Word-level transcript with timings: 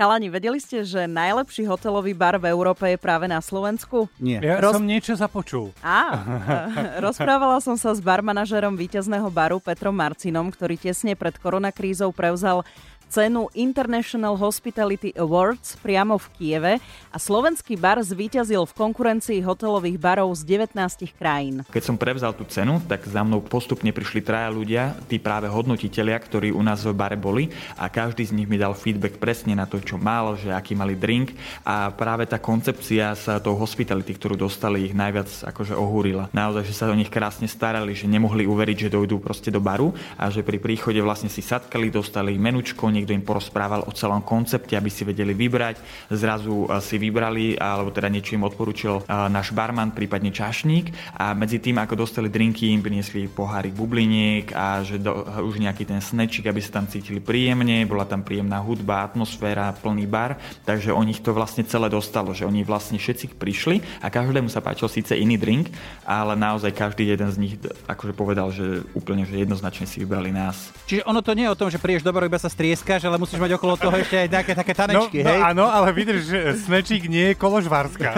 Chalani, 0.00 0.32
vedeli 0.32 0.56
ste, 0.56 0.80
že 0.80 1.04
najlepší 1.04 1.68
hotelový 1.68 2.16
bar 2.16 2.40
v 2.40 2.48
Európe 2.48 2.88
je 2.88 2.96
práve 2.96 3.28
na 3.28 3.36
Slovensku? 3.44 4.08
Nie. 4.16 4.40
Ja 4.40 4.56
Roz... 4.56 4.80
som 4.80 4.88
niečo 4.88 5.12
započul. 5.12 5.76
Á, 5.84 6.16
rozprávala 7.04 7.60
som 7.60 7.76
sa 7.76 7.92
s 7.92 8.00
barmanažerom 8.00 8.80
víťazného 8.80 9.28
baru 9.28 9.60
Petrom 9.60 9.92
Marcinom, 9.92 10.48
ktorý 10.48 10.80
tesne 10.80 11.12
pred 11.12 11.36
koronakrízou 11.36 12.16
prevzal 12.16 12.64
cenu 13.10 13.50
International 13.58 14.38
Hospitality 14.38 15.10
Awards 15.18 15.74
priamo 15.82 16.14
v 16.14 16.26
Kieve 16.38 16.74
a 17.10 17.18
slovenský 17.18 17.74
bar 17.74 17.98
zvíťazil 17.98 18.62
v 18.70 18.76
konkurencii 18.78 19.42
hotelových 19.42 19.98
barov 19.98 20.30
z 20.38 20.46
19 20.62 20.78
krajín. 21.18 21.66
Keď 21.66 21.82
som 21.82 21.98
prevzal 21.98 22.30
tú 22.38 22.46
cenu, 22.46 22.78
tak 22.86 23.02
za 23.10 23.26
mnou 23.26 23.42
postupne 23.42 23.90
prišli 23.90 24.22
traja 24.22 24.46
ľudia, 24.54 24.94
tí 25.10 25.18
práve 25.18 25.50
hodnotitelia, 25.50 26.14
ktorí 26.14 26.54
u 26.54 26.62
nás 26.62 26.86
v 26.86 26.94
bare 26.94 27.18
boli 27.18 27.50
a 27.74 27.90
každý 27.90 28.22
z 28.22 28.32
nich 28.38 28.46
mi 28.46 28.54
dal 28.54 28.78
feedback 28.78 29.18
presne 29.18 29.58
na 29.58 29.66
to, 29.66 29.82
čo 29.82 29.98
mal, 29.98 30.38
že 30.38 30.54
aký 30.54 30.78
mali 30.78 30.94
drink 30.94 31.34
a 31.66 31.90
práve 31.90 32.30
tá 32.30 32.38
koncepcia 32.38 33.18
sa 33.18 33.42
tou 33.42 33.58
hospitality, 33.58 34.14
ktorú 34.14 34.38
dostali, 34.38 34.86
ich 34.86 34.94
najviac 34.94 35.50
akože 35.50 35.74
ohúrila. 35.74 36.30
Naozaj, 36.30 36.62
že 36.62 36.78
sa 36.78 36.86
o 36.86 36.94
nich 36.94 37.10
krásne 37.10 37.50
starali, 37.50 37.90
že 37.98 38.06
nemohli 38.06 38.46
uveriť, 38.46 38.86
že 38.86 38.94
dojdú 38.94 39.18
proste 39.18 39.50
do 39.50 39.58
baru 39.58 39.90
a 40.14 40.30
že 40.30 40.46
pri 40.46 40.62
príchode 40.62 41.02
vlastne 41.02 41.26
si 41.26 41.42
satkali, 41.42 41.90
dostali 41.90 42.38
menučko, 42.38 42.86
niekto 43.00 43.16
im 43.16 43.24
porozprával 43.24 43.88
o 43.88 43.92
celom 43.96 44.20
koncepte, 44.20 44.76
aby 44.76 44.92
si 44.92 45.08
vedeli 45.08 45.32
vybrať. 45.32 45.80
Zrazu 46.12 46.68
eh, 46.68 46.78
si 46.84 47.00
vybrali, 47.00 47.56
alebo 47.56 47.88
teda 47.88 48.12
niečo 48.12 48.36
im 48.36 48.44
odporučil 48.44 49.00
eh, 49.00 49.32
náš 49.32 49.56
barman, 49.56 49.96
prípadne 49.96 50.28
čašník 50.28 51.16
a 51.16 51.32
medzi 51.32 51.56
tým, 51.56 51.80
ako 51.80 52.04
dostali 52.04 52.28
drinky, 52.28 52.68
im 52.68 52.84
priniesli 52.84 53.24
pohárik 53.26 53.72
bubliniek 53.72 54.52
a 54.52 54.84
že 54.84 55.00
do, 55.00 55.24
eh, 55.24 55.40
už 55.40 55.56
nejaký 55.56 55.88
ten 55.88 56.04
snečik, 56.04 56.44
aby 56.46 56.60
sa 56.60 56.76
tam 56.76 56.86
cítili 56.86 57.24
príjemne, 57.24 57.88
bola 57.88 58.04
tam 58.04 58.20
príjemná 58.20 58.60
hudba, 58.60 59.08
atmosféra, 59.08 59.72
plný 59.80 60.04
bar, 60.04 60.36
takže 60.68 60.92
o 60.92 61.00
nich 61.00 61.24
to 61.24 61.32
vlastne 61.32 61.64
celé 61.64 61.88
dostalo, 61.88 62.36
že 62.36 62.44
oni 62.44 62.62
vlastne 62.66 63.00
všetci 63.00 63.40
prišli 63.40 64.04
a 64.04 64.12
každému 64.12 64.52
sa 64.52 64.60
páčil 64.60 64.90
síce 64.90 65.16
iný 65.16 65.40
drink, 65.40 65.72
ale 66.04 66.34
naozaj 66.34 66.74
každý 66.74 67.08
jeden 67.08 67.30
z 67.30 67.36
nich 67.38 67.54
akože 67.86 68.12
povedal, 68.12 68.50
že 68.50 68.82
úplne 68.92 69.22
že 69.24 69.38
jednoznačne 69.38 69.86
si 69.86 70.02
vybrali 70.02 70.34
nás. 70.34 70.74
Čiže 70.90 71.06
ono 71.06 71.22
to 71.22 71.36
nie 71.38 71.46
je 71.46 71.54
o 71.54 71.58
tom, 71.58 71.70
že 71.70 71.78
prídeš 71.78 72.02
do 72.02 72.10
baru 72.10 72.26
iba 72.26 72.40
sa 72.40 72.50
strieska 72.50 72.89
skáš, 72.90 73.06
ale 73.06 73.22
musíš 73.22 73.38
mať 73.38 73.54
okolo 73.54 73.78
toho 73.78 73.94
ešte 74.02 74.18
aj 74.18 74.26
nejaké 74.26 74.52
také 74.58 74.72
tanečky, 74.74 75.22
no, 75.22 75.30
hej? 75.30 75.38
No 75.38 75.46
áno, 75.46 75.64
ale 75.70 75.94
vydrž, 75.94 76.22
že 76.26 76.38
snečík 76.66 77.06
nie 77.06 77.30
je 77.30 77.34
koložvárska. 77.38 78.10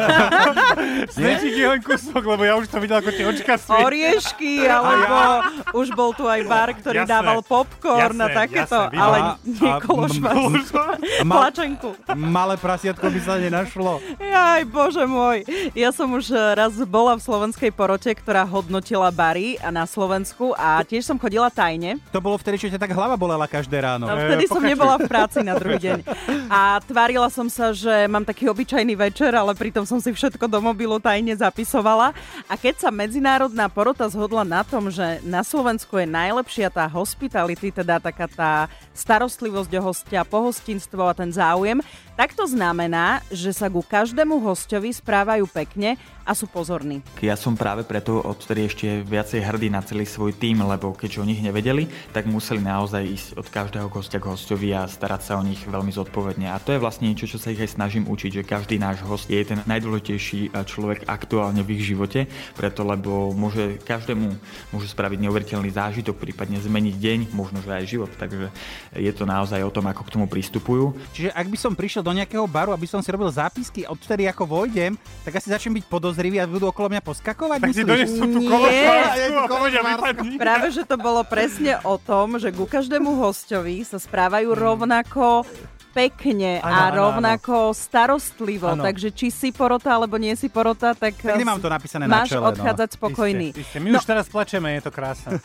snečík 1.20 1.60
je 1.60 1.66
len 1.68 1.80
kúsok, 1.84 2.24
lebo 2.24 2.40
ja 2.40 2.56
už 2.56 2.72
to 2.72 2.80
videl, 2.80 3.04
ako 3.04 3.12
tie 3.12 3.24
očka 3.28 3.60
svietia. 3.60 3.84
Oriešky, 3.84 4.64
alebo 4.64 5.12
ja. 5.12 5.44
už 5.76 5.92
bol 5.92 6.16
tu 6.16 6.24
aj 6.24 6.40
bar, 6.48 6.72
ktorý 6.72 7.04
jasné, 7.04 7.12
dával 7.12 7.44
popcorn 7.44 8.16
jasné, 8.16 8.24
a 8.24 8.28
takéto, 8.32 8.78
jasné, 8.88 8.96
ale 8.96 9.18
nie 9.44 9.72
koložvárska. 9.84 10.82
Plačenku. 11.20 11.88
Malé 12.16 12.54
prasiatko 12.56 13.12
by 13.12 13.20
sa 13.20 13.36
nenašlo. 13.36 14.00
Jaj, 14.16 14.64
bože 14.72 15.04
môj. 15.04 15.44
Ja 15.76 15.92
som 15.92 16.08
už 16.16 16.32
raz 16.56 16.72
bola 16.88 17.20
v 17.20 17.20
slovenskej 17.20 17.76
porote, 17.76 18.08
ktorá 18.08 18.48
hodnotila 18.48 19.12
bary 19.12 19.60
na 19.68 19.84
Slovensku 19.84 20.56
a 20.56 20.80
tiež 20.80 21.04
som 21.04 21.20
chodila 21.20 21.52
tajne. 21.52 22.00
To 22.16 22.24
bolo 22.24 22.40
vtedy, 22.40 22.56
čo 22.56 22.72
ťa 22.72 22.80
tak 22.80 22.96
hlava 22.96 23.20
bolela 23.20 23.44
každé 23.44 23.76
ráno. 23.84 24.08
No, 24.08 24.16
vtedy 24.16 24.48
som 24.48 24.61
nebola 24.62 24.96
v 24.96 25.10
práci 25.10 25.42
na 25.42 25.58
druhý 25.58 25.82
deň. 25.82 25.98
A 26.46 26.78
tvárila 26.86 27.26
som 27.28 27.50
sa, 27.50 27.74
že 27.74 28.06
mám 28.06 28.22
taký 28.22 28.46
obyčajný 28.46 28.94
večer, 28.94 29.34
ale 29.34 29.52
pritom 29.58 29.82
som 29.82 29.98
si 29.98 30.14
všetko 30.14 30.46
do 30.46 30.62
mobilu 30.62 31.02
tajne 31.02 31.34
zapisovala. 31.34 32.14
A 32.46 32.54
keď 32.54 32.86
sa 32.86 32.90
medzinárodná 32.94 33.66
porota 33.66 34.06
zhodla 34.06 34.46
na 34.46 34.62
tom, 34.62 34.88
že 34.88 35.18
na 35.26 35.42
Slovensku 35.42 35.98
je 35.98 36.06
najlepšia 36.06 36.70
tá 36.70 36.86
hospitality, 36.86 37.74
teda 37.74 37.98
taká 37.98 38.30
tá 38.30 38.52
starostlivosť 38.94 39.72
o 39.78 39.82
hostia, 39.82 40.22
pohostinstvo 40.22 41.02
a 41.08 41.16
ten 41.16 41.34
záujem, 41.34 41.82
tak 42.22 42.38
to 42.38 42.46
znamená, 42.46 43.18
že 43.34 43.50
sa 43.50 43.66
ku 43.66 43.82
každému 43.82 44.46
hostovi 44.46 44.94
správajú 44.94 45.42
pekne 45.50 45.98
a 46.22 46.38
sú 46.38 46.46
pozorní. 46.46 47.02
Ja 47.18 47.34
som 47.34 47.58
práve 47.58 47.82
preto 47.82 48.22
odtedy 48.22 48.70
ešte 48.70 48.86
viacej 49.02 49.42
hrdý 49.42 49.74
na 49.74 49.82
celý 49.82 50.06
svoj 50.06 50.30
tým, 50.30 50.62
lebo 50.62 50.94
keďže 50.94 51.18
o 51.18 51.26
nich 51.26 51.42
nevedeli, 51.42 51.90
tak 52.14 52.30
museli 52.30 52.62
naozaj 52.62 53.02
ísť 53.02 53.28
od 53.42 53.46
každého 53.50 53.90
hostia 53.90 54.22
k 54.22 54.30
hostovi 54.30 54.70
a 54.70 54.86
starať 54.86 55.18
sa 55.18 55.34
o 55.34 55.42
nich 55.42 55.58
veľmi 55.66 55.90
zodpovedne. 55.90 56.46
A 56.46 56.62
to 56.62 56.70
je 56.70 56.78
vlastne 56.78 57.10
niečo, 57.10 57.26
čo 57.26 57.42
sa 57.42 57.50
ich 57.50 57.58
aj 57.58 57.74
snažím 57.74 58.06
učiť, 58.06 58.38
že 58.38 58.46
každý 58.46 58.78
náš 58.78 59.02
host 59.02 59.26
je 59.26 59.42
ten 59.42 59.58
najdôležitejší 59.66 60.54
človek 60.62 61.10
aktuálne 61.10 61.66
v 61.66 61.74
ich 61.74 61.90
živote, 61.90 62.30
preto 62.54 62.86
lebo 62.86 63.34
môže 63.34 63.82
každému 63.82 64.30
môže 64.70 64.86
spraviť 64.94 65.18
neuveriteľný 65.26 65.74
zážitok, 65.74 66.22
prípadne 66.22 66.62
zmeniť 66.62 66.94
deň, 67.02 67.18
možno 67.34 67.58
že 67.66 67.74
aj 67.74 67.90
život. 67.90 68.14
Takže 68.14 68.54
je 68.94 69.10
to 69.10 69.26
naozaj 69.26 69.58
o 69.58 69.74
tom, 69.74 69.90
ako 69.90 70.06
k 70.06 70.12
tomu 70.14 70.30
pristupujú. 70.30 70.94
Čiže 71.18 71.34
ak 71.34 71.50
by 71.50 71.58
som 71.58 71.74
prišiel 71.74 72.06
do 72.06 72.11
nejakého 72.14 72.46
baru, 72.46 72.70
aby 72.72 72.86
som 72.86 73.00
si 73.00 73.08
robil 73.10 73.28
zápisky, 73.32 73.88
odtedy 73.88 74.28
ako 74.28 74.44
vojdem, 74.46 74.94
tak 75.24 75.36
asi 75.36 75.48
začnem 75.50 75.80
byť 75.80 75.84
podozrivý 75.88 76.38
a 76.38 76.46
budú 76.46 76.68
okolo 76.68 76.92
mňa 76.92 77.02
poskakovať. 77.02 77.58
Tak 77.60 77.74
si 77.74 77.84
donesú 77.84 78.22
tú 78.28 78.40
Práve, 80.44 80.66
že 80.70 80.82
to 80.86 80.96
bolo 81.00 81.24
presne 81.26 81.80
o 81.82 81.96
tom, 81.98 82.38
že 82.38 82.54
ku 82.54 82.64
každému 82.68 83.18
hostovi 83.18 83.82
sa 83.82 83.98
správajú 83.98 84.52
rovnako 84.54 85.44
pekne 85.92 86.58
ano, 86.64 86.72
a 86.72 86.80
rovnako 86.90 87.70
ano. 87.70 87.76
starostlivo. 87.76 88.72
Ano. 88.72 88.82
Takže 88.82 89.12
či 89.12 89.28
si 89.28 89.48
porota 89.52 89.92
alebo 89.92 90.16
nie 90.16 90.32
si 90.34 90.48
porota, 90.48 90.96
tak, 90.96 91.20
tak 91.20 91.36
nemám 91.36 91.60
to 91.60 91.68
napísané 91.68 92.08
máš 92.08 92.32
na 92.32 92.40
čele, 92.40 92.42
no. 92.42 92.50
odchádzať 92.56 92.88
no. 92.88 92.96
spokojný. 92.96 93.48
Isté, 93.52 93.60
isté. 93.60 93.78
My 93.78 93.88
no. 93.92 93.98
už 94.00 94.04
teraz 94.08 94.26
plačeme, 94.32 94.68
je 94.80 94.82
to 94.82 94.90
krásne. 94.90 95.36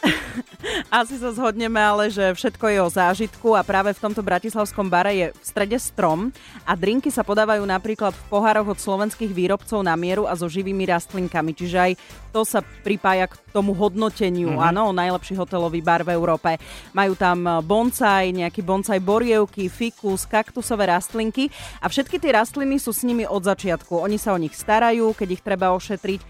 Asi 1.03 1.19
sa 1.19 1.35
zhodneme, 1.35 1.77
ale 1.77 2.07
že 2.07 2.31
všetko 2.31 2.65
je 2.71 2.79
o 2.79 2.89
zážitku 2.89 3.49
a 3.53 3.61
práve 3.61 3.91
v 3.91 3.99
tomto 3.99 4.23
bratislavskom 4.23 4.87
bare 4.87 5.13
je 5.13 5.27
v 5.35 5.43
strede 5.43 5.77
strom 5.77 6.31
a 6.63 6.71
drinky 6.73 7.11
sa 7.11 7.27
podávajú 7.27 7.61
napríklad 7.67 8.15
v 8.15 8.23
pohároch 8.31 8.71
od 8.71 8.79
slovenských 8.79 9.35
výrobcov 9.35 9.83
na 9.83 9.93
mieru 9.99 10.23
a 10.23 10.33
so 10.39 10.47
živými 10.47 10.87
rastlinkami. 10.87 11.51
Čiže 11.51 11.77
aj 11.77 11.91
to 12.31 12.47
sa 12.47 12.61
pripája 12.61 13.27
k 13.27 13.35
tomu 13.51 13.73
hodnoteniu, 13.73 14.53
mm-hmm. 14.53 14.69
áno, 14.69 14.93
najlepší 14.93 15.33
hotelový 15.33 15.81
bar 15.81 16.05
v 16.05 16.13
Európe. 16.13 16.61
Majú 16.93 17.17
tam 17.17 17.65
bonsai, 17.65 18.29
nejaký 18.29 18.61
bonsai 18.61 19.01
borievky, 19.01 19.67
fikus, 19.67 20.29
kaktusové 20.37 20.93
rastlinky 20.93 21.49
a 21.81 21.89
všetky 21.89 22.21
tie 22.21 22.37
rastliny 22.37 22.77
sú 22.77 22.93
s 22.93 23.01
nimi 23.01 23.25
od 23.25 23.41
začiatku. 23.41 23.97
Oni 23.97 24.21
sa 24.21 24.37
o 24.37 24.41
nich 24.41 24.53
starajú, 24.53 25.17
keď 25.17 25.29
ich 25.33 25.41
treba 25.41 25.73
ošetriť 25.73 26.21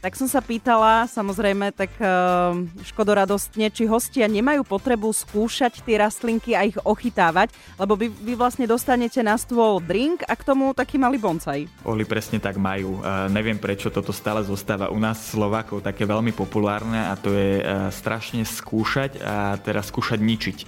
tak 0.00 0.14
som 0.14 0.28
sa 0.28 0.44
pýtala, 0.44 1.08
samozrejme, 1.10 1.74
tak 1.74 1.90
uh, 1.98 2.54
škodoradostne, 2.86 3.72
či 3.72 3.88
hostia 3.88 4.30
nemajú 4.30 4.62
potrebu 4.62 5.10
skúšať 5.10 5.82
tie 5.82 5.96
rastlinky 5.98 6.54
a 6.54 6.68
ich 6.68 6.78
ochytávať, 6.78 7.50
lebo 7.80 7.98
vy, 7.98 8.12
vy 8.12 8.38
vlastne 8.38 8.68
dostanete 8.68 9.18
na 9.24 9.34
stôl 9.40 9.82
drink 9.82 10.22
a 10.28 10.34
k 10.36 10.46
tomu 10.46 10.70
taký 10.76 11.00
malý 11.00 11.18
bonsai. 11.18 11.66
Oli 11.82 12.06
presne 12.06 12.38
tak 12.38 12.60
majú. 12.60 13.02
Uh, 13.02 13.26
neviem, 13.32 13.56
prečo 13.56 13.90
toto 13.90 14.14
stále 14.14 14.44
zostáva 14.46 14.92
u 14.92 14.98
nás 15.00 15.18
Slovákov 15.32 15.82
také 15.82 16.06
veľmi 16.06 16.30
populárne 16.36 17.08
a 17.08 17.16
to 17.18 17.34
je 17.34 17.60
uh, 17.60 17.88
strašne 17.90 18.44
skúšať 18.46 19.18
a 19.24 19.56
teraz 19.58 19.88
skúšať 19.90 20.20
ničiť. 20.22 20.58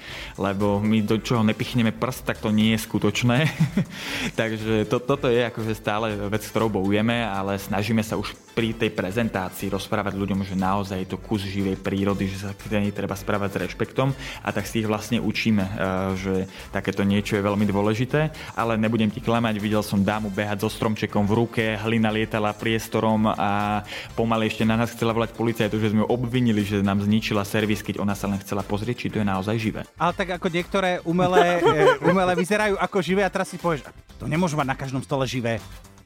Lebo 0.40 0.80
my 0.80 1.04
do 1.04 1.20
čoho 1.20 1.44
nepichneme 1.44 1.94
prst, 1.94 2.26
tak 2.26 2.40
to 2.42 2.50
nie 2.50 2.74
je 2.74 2.84
skutočné. 2.84 3.46
Takže 4.40 4.88
to, 4.90 4.98
toto 4.98 5.30
je 5.30 5.46
akože 5.46 5.72
stále 5.78 6.16
vec, 6.26 6.42
ktorou 6.42 6.82
bojujeme, 6.82 7.22
ale 7.22 7.60
snažíme 7.60 8.02
sa 8.02 8.18
už 8.18 8.34
pri 8.58 8.74
tej 8.74 8.90
prezentácii 8.90 9.17
prezentácii 9.18 9.74
rozprávať 9.74 10.14
ľuďom, 10.14 10.46
že 10.46 10.54
naozaj 10.54 11.02
je 11.02 11.10
to 11.10 11.18
kus 11.18 11.42
živej 11.42 11.74
prírody, 11.82 12.30
že 12.30 12.46
sa 12.46 12.54
k 12.54 12.70
nej 12.78 12.94
treba 12.94 13.18
správať 13.18 13.50
s 13.50 13.60
rešpektom 13.66 14.14
a 14.14 14.48
tak 14.54 14.62
si 14.62 14.78
ich 14.78 14.86
vlastne 14.86 15.18
učíme, 15.18 15.58
eh, 15.66 15.74
že 16.14 16.34
takéto 16.70 17.02
niečo 17.02 17.34
je 17.34 17.42
veľmi 17.42 17.66
dôležité, 17.66 18.30
ale 18.54 18.78
nebudem 18.78 19.10
ti 19.10 19.18
klamať, 19.18 19.58
videl 19.58 19.82
som 19.82 20.06
dámu 20.06 20.30
behať 20.30 20.62
so 20.62 20.70
stromčekom 20.70 21.26
v 21.26 21.34
ruke, 21.34 21.64
hlina 21.82 22.14
lietala 22.14 22.54
priestorom 22.54 23.26
a 23.26 23.82
pomaly 24.14 24.54
ešte 24.54 24.62
na 24.62 24.78
nás 24.78 24.94
chcela 24.94 25.10
volať 25.10 25.34
policajtu, 25.34 25.74
že 25.82 25.90
sme 25.90 26.06
ju 26.06 26.08
obvinili, 26.14 26.62
že 26.62 26.78
nám 26.78 27.02
zničila 27.02 27.42
servis, 27.42 27.82
keď 27.82 27.98
ona 27.98 28.14
sa 28.14 28.30
len 28.30 28.38
chcela 28.38 28.62
pozrieť, 28.62 29.02
či 29.02 29.10
to 29.10 29.18
je 29.18 29.26
naozaj 29.26 29.58
živé. 29.58 29.82
Ale 29.98 30.14
tak 30.14 30.38
ako 30.38 30.46
niektoré 30.46 31.02
umelé, 31.02 31.58
eh, 31.58 32.06
umelé 32.06 32.38
vyzerajú 32.38 32.78
ako 32.78 33.02
živé 33.02 33.26
a 33.26 33.34
teraz 33.34 33.50
si 33.50 33.58
povieš, 33.58 33.82
to 34.14 34.30
nemôžu 34.30 34.54
mať 34.54 34.68
na 34.70 34.78
každom 34.78 35.02
stole 35.02 35.26
živé. 35.26 35.58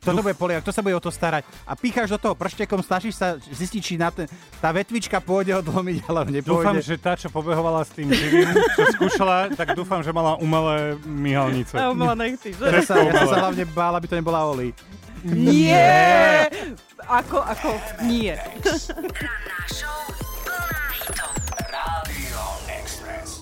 Toto 0.02 0.18
bude 0.18 0.34
poliak, 0.34 0.66
kto 0.66 0.74
sa 0.74 0.82
bude 0.82 0.98
o 0.98 1.02
to 1.02 1.14
starať. 1.14 1.46
A 1.62 1.78
pícháš 1.78 2.10
do 2.10 2.18
toho 2.18 2.34
prštekom, 2.34 2.82
snažíš 2.82 3.22
sa 3.22 3.38
zistiť, 3.38 3.80
či 3.80 3.94
na 3.94 4.10
ten, 4.10 4.26
tá 4.58 4.74
vetvička 4.74 5.22
pôjde 5.22 5.54
odlomiť, 5.62 6.02
ale 6.10 6.42
nepôjde. 6.42 6.50
Dúfam, 6.50 6.78
že 6.82 6.94
tá, 6.98 7.14
čo 7.14 7.30
pobehovala 7.30 7.86
s 7.86 7.94
tým 7.94 8.10
živým, 8.10 8.50
čo 8.74 8.82
skúšala, 8.98 9.54
tak 9.54 9.78
dúfam, 9.78 10.02
že 10.02 10.10
mala 10.10 10.34
umelé 10.42 10.98
myhalnice. 11.06 11.78
A 11.78 11.94
umelé 11.94 12.34
nechty, 12.34 12.50
že? 12.50 12.66
Ja 12.66 12.82
sa, 12.82 12.98
ja 12.98 13.14
sa 13.30 13.36
hlavne 13.46 13.62
bála, 13.70 14.02
aby 14.02 14.10
to 14.10 14.18
nebola 14.18 14.42
Oli. 14.50 14.74
Nie! 15.22 16.50
Ako, 17.06 17.38
ako, 17.38 17.78
nie. 18.02 18.34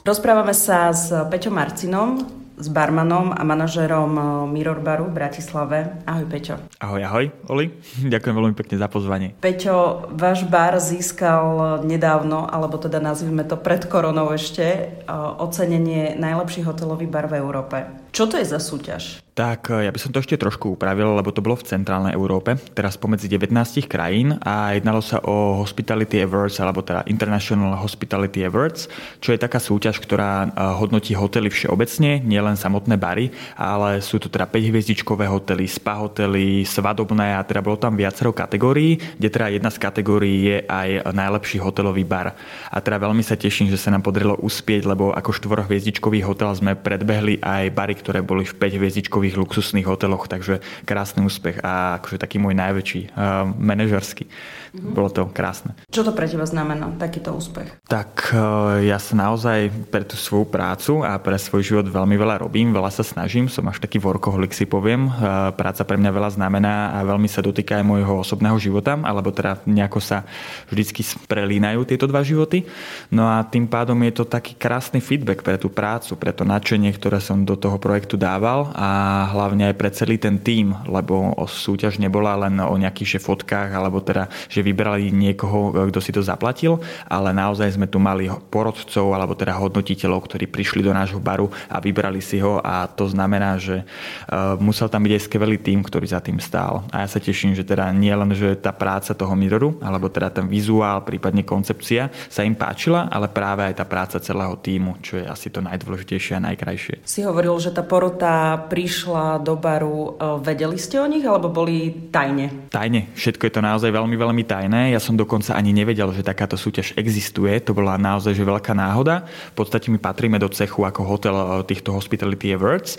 Rozprávame 0.05 0.53
sa 0.53 0.93
s 0.93 1.09
Peťom 1.09 1.57
Marcinom, 1.57 2.40
s 2.61 2.69
barmanom 2.69 3.33
a 3.33 3.41
manažerom 3.41 4.13
eh, 4.15 4.25
Mirror 4.53 4.81
Baru 4.85 5.09
v 5.09 5.17
Bratislave. 5.17 6.05
Ahoj 6.05 6.29
Peťo. 6.29 6.55
Ahoj, 6.77 7.01
ahoj, 7.01 7.25
Oli. 7.49 7.73
Ďakujem 8.13 8.35
veľmi 8.37 8.55
pekne 8.55 8.77
za 8.77 8.87
pozvanie. 8.93 9.33
Peťo, 9.41 10.09
váš 10.13 10.45
bar 10.45 10.77
získal 10.77 11.81
nedávno, 11.89 12.45
alebo 12.45 12.77
teda 12.77 13.01
nazvime 13.01 13.43
to 13.49 13.57
pred 13.57 13.89
koronou 13.89 14.31
ešte, 14.37 14.67
eh, 14.67 15.11
ocenenie 15.41 16.15
najlepší 16.21 16.63
hotelový 16.69 17.09
bar 17.09 17.27
v 17.33 17.41
Európe. 17.41 17.89
Čo 18.11 18.27
to 18.27 18.37
je 18.37 18.47
za 18.47 18.59
súťaž? 18.59 19.23
Tak 19.31 19.73
ja 19.73 19.89
by 19.89 19.97
som 19.97 20.13
to 20.13 20.21
ešte 20.21 20.37
trošku 20.37 20.77
upravil, 20.77 21.17
lebo 21.17 21.33
to 21.33 21.41
bolo 21.41 21.57
v 21.57 21.65
centrálnej 21.65 22.13
Európe, 22.13 22.61
teraz 22.77 23.01
pomedzi 23.01 23.25
19 23.31 23.57
krajín 23.89 24.37
a 24.45 24.77
jednalo 24.77 25.01
sa 25.01 25.23
o 25.25 25.65
Hospitality 25.65 26.21
Awards, 26.21 26.61
alebo 26.61 26.85
teda 26.85 27.09
International 27.09 27.73
Hospitality 27.79 28.45
Awards, 28.45 28.93
čo 29.23 29.33
je 29.33 29.41
taká 29.41 29.57
súťaž, 29.57 29.97
ktorá 30.03 30.53
hodnotí 30.77 31.17
hotely 31.17 31.49
všeobecne, 31.49 32.21
nielen 32.21 32.59
samotné 32.59 33.01
bary, 33.01 33.33
ale 33.57 34.05
sú 34.05 34.21
to 34.21 34.29
teda 34.29 34.45
5-hviezdičkové 34.45 35.25
hotely, 35.25 35.65
spa 35.65 35.97
hotely, 35.97 36.67
svadobné 36.69 37.39
a 37.39 37.47
teda 37.47 37.65
bolo 37.65 37.81
tam 37.81 37.97
viacero 37.97 38.37
kategórií, 38.37 39.01
kde 39.17 39.29
teda 39.31 39.57
jedna 39.57 39.71
z 39.73 39.79
kategórií 39.81 40.37
je 40.53 40.59
aj 40.69 41.17
najlepší 41.17 41.63
hotelový 41.65 42.05
bar. 42.05 42.37
A 42.69 42.77
teda 42.83 43.01
veľmi 43.01 43.25
sa 43.25 43.41
teším, 43.41 43.73
že 43.73 43.81
sa 43.81 43.89
nám 43.89 44.05
podarilo 44.05 44.37
uspieť, 44.37 44.85
lebo 44.85 45.17
ako 45.17 45.33
štvorhviezdičkový 45.33 46.21
hotel 46.29 46.53
sme 46.53 46.77
predbehli 46.77 47.41
aj 47.41 47.73
bary, 47.73 47.97
ktoré 48.01 48.21
boli 48.21 48.45
v 48.45 48.57
5-hviezdičkových 48.57 49.31
tých 49.31 49.39
luxusných 49.39 49.87
hoteloch, 49.87 50.27
takže 50.27 50.59
krásny 50.83 51.23
úspech 51.23 51.63
a 51.63 52.03
akože 52.03 52.19
taký 52.19 52.43
môj 52.43 52.59
najväčší 52.59 53.15
uh, 53.15 53.47
manažerský. 53.47 54.27
Mm-hmm. 54.71 54.95
Bolo 54.95 55.11
to 55.11 55.27
krásne. 55.31 55.75
Čo 55.91 56.07
to 56.07 56.15
pre 56.15 56.31
teba 56.31 56.47
znamená, 56.47 56.91
takýto 56.95 57.35
úspech? 57.35 57.83
Tak 57.91 58.31
uh, 58.35 58.79
ja 58.83 59.03
sa 59.03 59.15
naozaj 59.19 59.91
pre 59.91 60.07
tú 60.07 60.15
svoju 60.15 60.47
prácu 60.47 61.03
a 61.03 61.19
pre 61.19 61.35
svoj 61.37 61.63
život 61.63 61.87
veľmi 61.91 62.15
veľa 62.15 62.43
robím, 62.47 62.71
veľa 62.71 62.91
sa 62.95 63.03
snažím, 63.03 63.51
som 63.51 63.67
až 63.67 63.83
taký 63.83 63.99
workoholik 63.99 64.55
si 64.55 64.65
poviem. 64.65 65.11
Uh, 65.11 65.51
práca 65.55 65.83
pre 65.83 65.99
mňa 65.99 66.11
veľa 66.11 66.31
znamená 66.39 66.95
a 66.95 67.03
veľmi 67.03 67.27
sa 67.27 67.43
dotýka 67.43 67.83
aj 67.83 67.85
môjho 67.85 68.23
osobného 68.23 68.57
života, 68.63 68.95
alebo 68.95 69.35
teda 69.35 69.59
nejako 69.67 69.99
sa 69.99 70.23
vždycky 70.71 71.03
prelínajú 71.27 71.83
tieto 71.85 72.07
dva 72.07 72.23
životy. 72.23 72.65
No 73.11 73.27
a 73.27 73.43
tým 73.43 73.67
pádom 73.67 73.99
je 74.07 74.13
to 74.17 74.25
taký 74.25 74.55
krásny 74.55 75.03
feedback 75.03 75.43
pre 75.43 75.59
tú 75.59 75.67
prácu, 75.67 76.15
pre 76.15 76.31
to 76.31 76.47
nadšenie, 76.47 76.95
ktoré 76.95 77.19
som 77.19 77.43
do 77.43 77.59
toho 77.59 77.77
projektu 77.77 78.15
dával 78.15 78.71
a 78.73 79.25
hlavne 79.35 79.71
aj 79.71 79.75
pre 79.77 79.91
celý 79.91 80.17
ten 80.17 80.39
tím, 80.39 80.79
lebo 80.87 81.35
súťaž 81.51 81.99
nebola 81.99 82.39
len 82.47 82.57
o 82.63 82.75
nejakých 82.79 83.19
fotkách, 83.21 83.71
alebo 83.75 84.01
teda, 84.01 84.31
že 84.49 84.60
vybrali 84.61 85.13
niekoho, 85.13 85.73
kto 85.91 86.01
si 86.01 86.13
to 86.13 86.25
zaplatil, 86.25 86.79
ale 87.09 87.33
naozaj 87.35 87.77
sme 87.77 87.87
tu 87.89 87.99
mali 88.01 88.29
porodcov, 88.51 89.07
alebo 89.13 89.35
teda 89.37 89.57
hodnotiteľov, 89.57 90.25
ktorí 90.27 90.47
prišli 90.49 90.85
do 90.85 90.93
nášho 90.95 91.19
baru 91.19 91.49
a 91.69 91.81
vybrali 91.83 92.23
si 92.23 92.39
ho 92.41 92.61
a 92.61 92.87
to 92.87 93.11
znamená, 93.11 93.57
že 93.61 93.83
uh, 93.83 94.57
musel 94.61 94.89
tam 94.89 95.05
byť 95.05 95.13
aj 95.17 95.23
skvelý 95.27 95.57
tím, 95.61 95.81
ktorý 95.85 96.07
za 96.07 96.21
tým 96.21 96.39
stál. 96.39 96.85
A 96.95 97.05
ja 97.05 97.09
sa 97.11 97.21
teším, 97.21 97.57
že 97.57 97.67
teda 97.67 97.89
nie 97.95 98.13
len, 98.13 98.31
že 98.33 98.57
tá 98.57 98.73
práca 98.75 99.13
toho 99.17 99.33
miroru, 99.37 99.79
alebo 99.81 100.13
teda 100.13 100.31
ten 100.31 100.47
vizuál, 100.47 101.03
prípadne 101.03 101.43
koncepcia 101.43 102.13
sa 102.29 102.43
im 102.45 102.55
páčila, 102.55 103.09
ale 103.09 103.31
práve 103.31 103.67
aj 103.67 103.75
tá 103.81 103.85
práca 103.87 104.17
celého 104.21 104.55
týmu, 104.61 105.01
čo 105.01 105.21
je 105.21 105.25
asi 105.27 105.49
to 105.49 105.65
najdôležitejšie 105.65 106.39
a 106.39 106.45
najkrajšie. 106.53 107.05
Si 107.05 107.25
hovoril, 107.25 107.57
že 107.61 107.73
tá 107.73 107.83
porota 107.87 108.57
prišla 108.71 108.91
prišla 108.91 109.41
do 109.41 109.57
baru, 109.57 110.19
e, 110.19 110.39
vedeli 110.43 110.79
ste 110.79 111.01
o 111.01 111.07
nich 111.07 111.23
alebo 111.23 111.49
boli 111.49 112.11
tajne? 112.11 112.71
Tajne. 112.71 113.11
Všetko 113.15 113.47
je 113.47 113.53
to 113.55 113.63
naozaj 113.63 113.91
veľmi, 113.91 114.17
veľmi 114.19 114.45
tajné. 114.51 114.91
Ja 114.91 114.99
som 114.99 115.15
dokonca 115.15 115.55
ani 115.55 115.71
nevedel, 115.71 116.11
že 116.11 116.27
takáto 116.27 116.59
súťaž 116.59 116.99
existuje. 116.99 117.55
To 117.63 117.71
bola 117.71 117.95
naozaj 117.95 118.35
že 118.35 118.43
veľká 118.43 118.75
náhoda. 118.75 119.23
V 119.55 119.63
podstate 119.63 119.95
my 119.95 120.03
patríme 120.03 120.43
do 120.43 120.51
cechu 120.51 120.83
ako 120.83 121.07
hotel 121.07 121.35
e, 121.39 121.63
týchto 121.71 121.95
Hospitality 121.95 122.51
Awards 122.59 122.99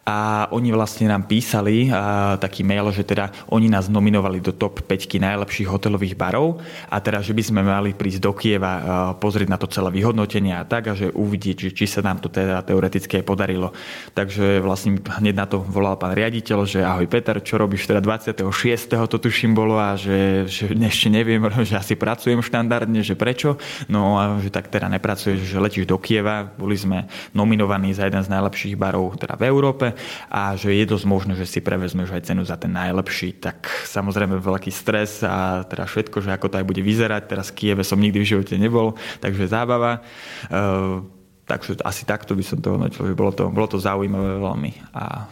a 0.00 0.48
oni 0.56 0.72
vlastne 0.72 1.12
nám 1.12 1.28
písali 1.28 1.92
a, 1.92 2.34
taký 2.40 2.64
mail, 2.64 2.88
že 2.88 3.04
teda 3.04 3.28
oni 3.52 3.68
nás 3.68 3.92
nominovali 3.92 4.40
do 4.40 4.56
top 4.56 4.80
5 4.88 5.20
najlepších 5.20 5.68
hotelových 5.68 6.16
barov 6.16 6.56
a 6.88 6.96
teda, 7.04 7.20
že 7.20 7.36
by 7.36 7.42
sme 7.44 7.60
mali 7.60 7.92
prísť 7.92 8.20
do 8.24 8.32
Kieva 8.32 8.72
a, 8.72 8.80
pozrieť 9.12 9.48
na 9.52 9.60
to 9.60 9.68
celé 9.68 9.92
vyhodnotenie 9.92 10.56
a 10.56 10.64
tak 10.64 10.88
a 10.88 10.96
že 10.96 11.12
uvidieť, 11.12 11.68
že 11.68 11.70
či 11.76 11.84
sa 11.84 12.00
nám 12.00 12.24
to 12.24 12.32
teda 12.32 12.64
teoreticky 12.64 13.20
aj 13.20 13.24
podarilo. 13.28 13.76
Takže 14.16 14.64
vlastne 14.64 14.96
hneď 14.98 15.34
na 15.36 15.46
to 15.46 15.60
volal 15.60 16.00
pán 16.00 16.16
riaditeľ, 16.16 16.64
že 16.64 16.80
ahoj 16.80 17.04
Peter, 17.04 17.36
čo 17.44 17.60
robíš 17.60 17.84
teda 17.84 18.00
26. 18.00 18.40
to 18.88 19.16
tuším 19.20 19.52
bolo 19.52 19.76
a 19.76 20.00
že, 20.00 20.48
že 20.48 20.72
ešte 20.72 21.12
neviem, 21.12 21.44
že 21.68 21.76
asi 21.76 21.92
pracujem 21.94 22.40
štandardne, 22.40 23.04
že 23.04 23.14
prečo. 23.20 23.60
No 23.92 24.16
a 24.16 24.40
že 24.40 24.48
tak 24.48 24.72
teda 24.72 24.88
nepracuješ, 24.88 25.44
že 25.44 25.60
letíš 25.60 25.84
do 25.84 26.00
Kieva, 26.00 26.48
boli 26.48 26.74
sme 26.74 27.04
nominovaní 27.36 27.92
za 27.92 28.08
jeden 28.08 28.24
z 28.24 28.32
najlepších 28.32 28.80
barov 28.80 29.20
teda 29.20 29.36
v 29.36 29.44
Európe 29.44 29.89
a 30.30 30.54
že 30.56 30.74
je 30.74 30.84
dosť 30.86 31.06
možné, 31.06 31.32
že 31.36 31.46
si 31.46 31.60
prevezmeš 31.60 32.10
aj 32.14 32.30
cenu 32.30 32.42
za 32.46 32.56
ten 32.56 32.72
najlepší, 32.72 33.38
tak 33.42 33.68
samozrejme 33.86 34.40
veľký 34.40 34.72
stres 34.72 35.22
a 35.26 35.66
teda 35.66 35.84
všetko, 35.86 36.22
že 36.24 36.34
ako 36.34 36.46
to 36.50 36.58
aj 36.60 36.66
bude 36.66 36.82
vyzerať. 36.82 37.22
Teraz 37.28 37.50
v 37.50 37.56
Kieve 37.56 37.84
som 37.84 38.00
nikdy 38.00 38.22
v 38.22 38.30
živote 38.36 38.54
nebol, 38.56 38.96
takže 39.20 39.50
zábava. 39.50 40.02
Uh, 40.48 41.04
takže 41.50 41.82
asi 41.82 42.06
takto 42.06 42.38
by 42.38 42.44
som 42.46 42.62
to 42.62 42.78
hodnotil, 42.78 43.10
že 43.10 43.18
bolo 43.18 43.34
to, 43.34 43.50
bolo 43.50 43.66
to 43.66 43.82
zaujímavé 43.82 44.38
veľmi 44.38 44.70
a 44.94 45.26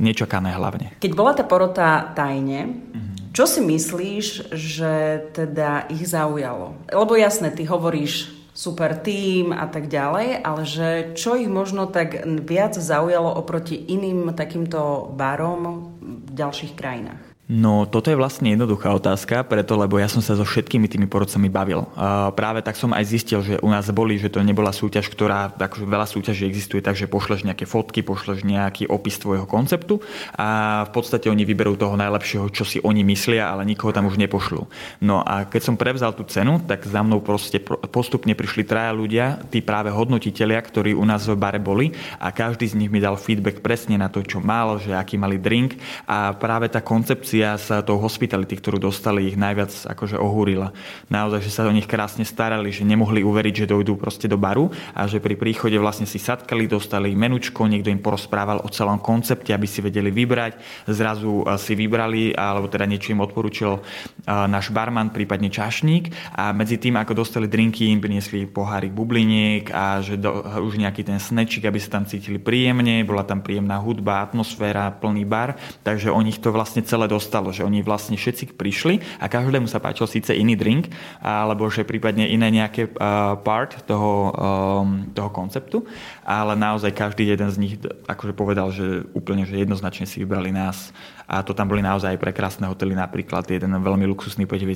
nečakané 0.00 0.56
hlavne. 0.56 0.96
Keď 0.96 1.12
bola 1.12 1.36
tá 1.36 1.44
porota 1.44 2.16
tajne, 2.16 2.72
mm-hmm. 2.72 3.36
čo 3.36 3.44
si 3.44 3.60
myslíš, 3.60 4.56
že 4.56 4.92
teda 5.36 5.84
ich 5.92 6.08
zaujalo? 6.08 6.80
Lebo 6.88 7.12
jasné, 7.20 7.52
ty 7.52 7.68
hovoríš 7.68 8.39
super 8.60 8.92
tým 9.00 9.56
a 9.56 9.64
tak 9.72 9.88
ďalej, 9.88 10.44
ale 10.44 10.62
že 10.68 10.88
čo 11.16 11.32
ich 11.32 11.48
možno 11.48 11.88
tak 11.88 12.28
viac 12.44 12.76
zaujalo 12.76 13.32
oproti 13.40 13.72
iným 13.88 14.36
takýmto 14.36 15.08
barom 15.16 15.96
v 16.04 16.30
ďalších 16.36 16.76
krajinách? 16.76 17.29
No, 17.50 17.82
toto 17.82 18.14
je 18.14 18.20
vlastne 18.20 18.54
jednoduchá 18.54 18.94
otázka, 18.94 19.42
preto 19.42 19.74
lebo 19.74 19.98
ja 19.98 20.06
som 20.06 20.22
sa 20.22 20.38
so 20.38 20.46
všetkými 20.46 20.86
tými 20.86 21.10
porodcami 21.10 21.50
bavil. 21.50 21.82
Uh, 21.98 22.30
práve 22.30 22.62
tak 22.62 22.78
som 22.78 22.94
aj 22.94 23.02
zistil, 23.10 23.42
že 23.42 23.58
u 23.58 23.66
nás 23.66 23.90
boli, 23.90 24.22
že 24.22 24.30
to 24.30 24.38
nebola 24.38 24.70
súťaž, 24.70 25.10
ktorá, 25.10 25.50
akože 25.58 25.82
veľa 25.82 26.06
súťaží 26.06 26.46
existuje, 26.46 26.78
takže 26.78 27.10
pošleš 27.10 27.42
nejaké 27.42 27.66
fotky, 27.66 28.06
pošleš 28.06 28.46
nejaký 28.46 28.86
opis 28.86 29.18
tvojho 29.18 29.50
konceptu 29.50 29.98
a 30.38 30.82
v 30.86 30.90
podstate 30.94 31.26
oni 31.26 31.42
vyberú 31.42 31.74
toho 31.74 31.98
najlepšieho, 31.98 32.46
čo 32.54 32.62
si 32.62 32.78
oni 32.86 33.02
myslia, 33.02 33.50
ale 33.50 33.66
nikoho 33.66 33.90
tam 33.90 34.06
už 34.06 34.14
nepošlú. 34.14 34.70
No 35.02 35.26
a 35.26 35.42
keď 35.42 35.62
som 35.66 35.74
prevzal 35.74 36.14
tú 36.14 36.22
cenu, 36.30 36.62
tak 36.62 36.86
za 36.86 37.02
mnou 37.02 37.18
proste 37.18 37.58
postupne 37.90 38.30
prišli 38.38 38.62
traja 38.62 38.94
ľudia, 38.94 39.42
tí 39.50 39.58
práve 39.58 39.90
hodnotitelia, 39.90 40.62
ktorí 40.62 40.94
u 40.94 41.02
nás 41.02 41.26
v 41.26 41.34
bare 41.34 41.58
boli 41.58 41.98
a 42.22 42.30
každý 42.30 42.70
z 42.70 42.78
nich 42.78 42.94
mi 42.94 43.02
dal 43.02 43.18
feedback 43.18 43.58
presne 43.58 43.98
na 43.98 44.06
to, 44.06 44.22
čo 44.22 44.38
mal, 44.38 44.78
že 44.78 44.94
aký 44.94 45.18
mali 45.18 45.42
drink 45.42 45.74
a 46.06 46.30
práve 46.38 46.70
tá 46.70 46.78
koncepcia 46.78 47.39
tradícia 47.40 47.56
sa 47.56 47.80
tou 47.80 47.96
hospitality, 47.96 48.60
ktorú 48.60 48.76
dostali, 48.76 49.32
ich 49.32 49.40
najviac 49.40 49.72
akože 49.88 50.20
ohúrila. 50.20 50.76
Naozaj, 51.08 51.40
že 51.40 51.50
sa 51.50 51.64
o 51.64 51.72
nich 51.72 51.88
krásne 51.88 52.28
starali, 52.28 52.68
že 52.68 52.84
nemohli 52.84 53.24
uveriť, 53.24 53.64
že 53.64 53.70
dojdú 53.72 53.96
proste 53.96 54.28
do 54.28 54.36
baru 54.36 54.68
a 54.92 55.08
že 55.08 55.24
pri 55.24 55.40
príchode 55.40 55.80
vlastne 55.80 56.04
si 56.04 56.20
sadkali, 56.20 56.68
dostali 56.68 57.16
menučko, 57.16 57.64
niekto 57.64 57.88
im 57.88 58.04
porozprával 58.04 58.60
o 58.60 58.68
celom 58.68 59.00
koncepte, 59.00 59.56
aby 59.56 59.64
si 59.64 59.80
vedeli 59.80 60.12
vybrať. 60.12 60.84
Zrazu 60.92 61.40
eh, 61.48 61.56
si 61.56 61.72
vybrali, 61.72 62.36
alebo 62.36 62.68
teda 62.68 62.84
niečo 62.84 63.16
im 63.16 63.24
odporúčil 63.24 63.80
eh, 63.80 63.82
náš 64.28 64.68
barman, 64.68 65.08
prípadne 65.08 65.48
čašník 65.48 66.36
a 66.36 66.52
medzi 66.52 66.76
tým, 66.76 67.00
ako 67.00 67.24
dostali 67.24 67.48
drinky, 67.48 67.88
im 67.88 68.04
priniesli 68.04 68.44
pohárik 68.44 68.92
bubliniek 68.92 69.72
a 69.72 70.04
že 70.04 70.20
do, 70.20 70.44
už 70.60 70.76
nejaký 70.76 71.08
ten 71.08 71.16
snečik, 71.16 71.64
aby 71.64 71.80
sa 71.80 71.96
tam 71.96 72.04
cítili 72.04 72.36
príjemne, 72.36 73.00
bola 73.08 73.24
tam 73.24 73.40
príjemná 73.40 73.80
hudba, 73.80 74.28
atmosféra, 74.28 74.92
plný 74.92 75.24
bar, 75.24 75.56
takže 75.80 76.12
o 76.12 76.20
nich 76.20 76.36
to 76.36 76.52
vlastne 76.52 76.84
celé 76.84 77.08
dostali 77.08 77.29
stalo, 77.30 77.54
že 77.54 77.62
oni 77.62 77.86
vlastne 77.86 78.18
všetci 78.18 78.58
prišli 78.58 79.22
a 79.22 79.30
každému 79.30 79.70
sa 79.70 79.78
páčil 79.78 80.10
síce 80.10 80.34
iný 80.34 80.58
drink, 80.58 80.90
alebo 81.22 81.70
že 81.70 81.86
prípadne 81.86 82.26
iné 82.26 82.50
nejaké 82.50 82.90
uh, 82.90 83.38
part 83.38 83.86
toho, 83.86 84.34
um, 84.34 85.06
toho 85.14 85.30
konceptu, 85.30 85.86
ale 86.26 86.58
naozaj 86.58 86.90
každý 86.90 87.30
jeden 87.30 87.46
z 87.54 87.56
nich 87.62 87.74
akože 88.10 88.34
povedal, 88.34 88.74
že 88.74 89.06
úplne 89.14 89.46
že 89.46 89.62
jednoznačne 89.62 90.10
si 90.10 90.18
vybrali 90.26 90.50
nás. 90.50 90.90
A 91.30 91.46
to 91.46 91.54
tam 91.54 91.70
boli 91.70 91.78
naozaj 91.78 92.18
prekrásne 92.18 92.66
hotely, 92.66 92.98
napríklad 92.98 93.46
jeden 93.46 93.70
veľmi 93.70 94.02
luxusný 94.10 94.50
5 94.50 94.66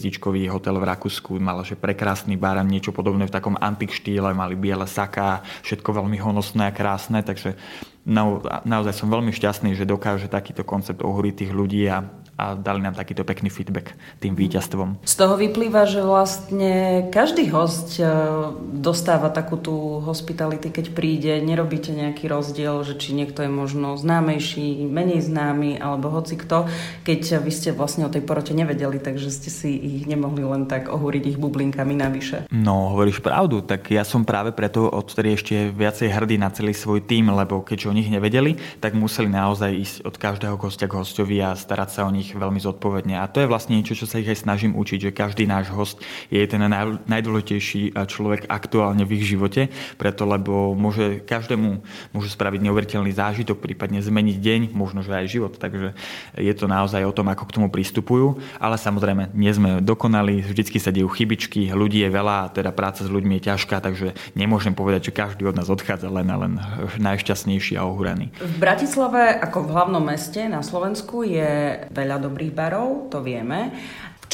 hotel 0.54 0.78
v 0.78 0.86
Rakúsku, 0.86 1.34
mal 1.42 1.58
že 1.66 1.74
prekrásny 1.74 2.38
bar, 2.38 2.62
niečo 2.62 2.94
podobné 2.94 3.26
v 3.26 3.34
takom 3.34 3.58
antik 3.58 3.90
štýle, 3.90 4.30
mali 4.30 4.54
biele 4.54 4.86
saká, 4.86 5.42
všetko 5.66 5.98
veľmi 5.98 6.14
honosné 6.22 6.70
a 6.70 6.76
krásne, 6.76 7.26
takže 7.26 7.58
naozaj 8.62 8.94
som 8.94 9.08
veľmi 9.10 9.32
šťastný, 9.32 9.72
že 9.74 9.88
dokáže 9.88 10.28
takýto 10.28 10.62
koncept 10.62 11.00
ohúriť 11.00 11.34
tých 11.42 11.52
ľudí 11.56 11.88
a 11.88 12.04
a 12.34 12.58
dali 12.58 12.82
nám 12.82 12.98
takýto 12.98 13.22
pekný 13.22 13.50
feedback 13.50 13.94
tým 14.18 14.34
víťazstvom. 14.34 15.06
Z 15.06 15.14
toho 15.14 15.38
vyplýva, 15.38 15.86
že 15.86 16.02
vlastne 16.02 17.06
každý 17.14 17.46
host 17.54 17.98
e, 17.98 18.06
dostáva 18.82 19.30
takú 19.30 19.54
tú 19.54 20.02
hospitality, 20.02 20.74
keď 20.74 20.86
príde, 20.92 21.32
nerobíte 21.42 21.94
nejaký 21.94 22.26
rozdiel, 22.26 22.82
že 22.82 22.98
či 22.98 23.14
niekto 23.14 23.46
je 23.46 23.50
možno 23.50 23.94
známejší, 23.94 24.82
menej 24.86 25.22
známy, 25.30 25.78
alebo 25.78 26.10
hoci 26.10 26.34
kto, 26.34 26.66
keď 27.06 27.38
vy 27.38 27.52
ste 27.54 27.70
vlastne 27.70 28.06
o 28.06 28.12
tej 28.12 28.26
porote 28.26 28.50
nevedeli, 28.50 28.98
takže 28.98 29.30
ste 29.30 29.50
si 29.50 29.70
ich 29.78 30.04
nemohli 30.10 30.42
len 30.42 30.66
tak 30.66 30.90
ohúriť 30.90 31.34
ich 31.34 31.38
bublinkami 31.38 31.94
navyše. 31.94 32.50
No, 32.50 32.90
hovoríš 32.94 33.22
pravdu, 33.22 33.62
tak 33.62 33.94
ja 33.94 34.02
som 34.02 34.26
práve 34.26 34.50
preto 34.50 34.90
odtedy 34.90 35.38
ešte 35.38 35.54
viacej 35.70 36.10
hrdý 36.10 36.36
na 36.38 36.50
celý 36.50 36.74
svoj 36.74 37.04
tým, 37.04 37.30
lebo 37.30 37.62
keďže 37.62 37.90
o 37.90 37.96
nich 37.96 38.10
nevedeli, 38.10 38.58
tak 38.82 38.98
museli 38.98 39.30
naozaj 39.30 39.70
ísť 39.70 39.96
od 40.02 40.14
každého 40.18 40.56
hostia 40.58 40.88
k 40.90 40.96
hostovi 40.96 41.38
a 41.44 41.52
starať 41.52 41.90
sa 41.90 42.02
o 42.08 42.10
nich 42.14 42.23
nich 42.24 42.32
veľmi 42.32 42.56
zodpovedne. 42.56 43.20
A 43.20 43.28
to 43.28 43.44
je 43.44 43.50
vlastne 43.50 43.76
niečo, 43.76 43.92
čo 43.92 44.08
sa 44.08 44.16
ich 44.16 44.32
aj 44.32 44.48
snažím 44.48 44.72
učiť, 44.72 45.10
že 45.10 45.10
každý 45.12 45.44
náš 45.44 45.68
host 45.68 46.00
je 46.32 46.40
ten 46.48 46.64
najdôležitejší 47.04 47.92
človek 48.08 48.48
aktuálne 48.48 49.04
v 49.04 49.20
ich 49.20 49.28
živote, 49.28 49.68
preto 50.00 50.24
lebo 50.24 50.72
môže 50.72 51.20
každému 51.20 51.84
môže 52.16 52.32
spraviť 52.32 52.60
neuveriteľný 52.64 53.12
zážitok, 53.12 53.60
prípadne 53.60 54.00
zmeniť 54.00 54.36
deň, 54.40 54.60
možno 54.72 55.04
že 55.04 55.12
aj 55.12 55.26
život. 55.28 55.52
Takže 55.60 55.92
je 56.40 56.54
to 56.56 56.64
naozaj 56.64 57.04
o 57.04 57.12
tom, 57.12 57.28
ako 57.28 57.44
k 57.44 57.54
tomu 57.60 57.68
pristupujú. 57.68 58.40
Ale 58.56 58.80
samozrejme, 58.80 59.36
nie 59.36 59.52
sme 59.52 59.84
dokonali, 59.84 60.40
vždycky 60.40 60.80
sa 60.80 60.88
dejú 60.88 61.12
chybičky, 61.12 61.68
ľudí 61.74 62.00
je 62.06 62.10
veľa, 62.10 62.54
teda 62.56 62.72
práca 62.72 63.04
s 63.04 63.10
ľuďmi 63.10 63.36
je 63.36 63.52
ťažká, 63.52 63.82
takže 63.84 64.16
nemôžem 64.32 64.72
povedať, 64.72 65.10
že 65.10 65.16
každý 65.18 65.44
od 65.44 65.58
nás 65.58 65.68
odchádza 65.68 66.08
len 66.08 66.30
a 66.30 66.36
len 66.38 66.52
najšťastnejší 66.96 67.76
a 67.76 67.84
ohúraný. 67.84 68.30
V 68.38 68.56
Bratislave 68.62 69.36
ako 69.42 69.66
v 69.66 69.72
hlavnom 69.74 70.04
meste 70.06 70.46
na 70.46 70.62
Slovensku 70.62 71.26
je 71.26 71.82
veľa 71.90 72.13
dobrých 72.18 72.52
barov, 72.54 73.10
to 73.10 73.20
vieme 73.20 73.70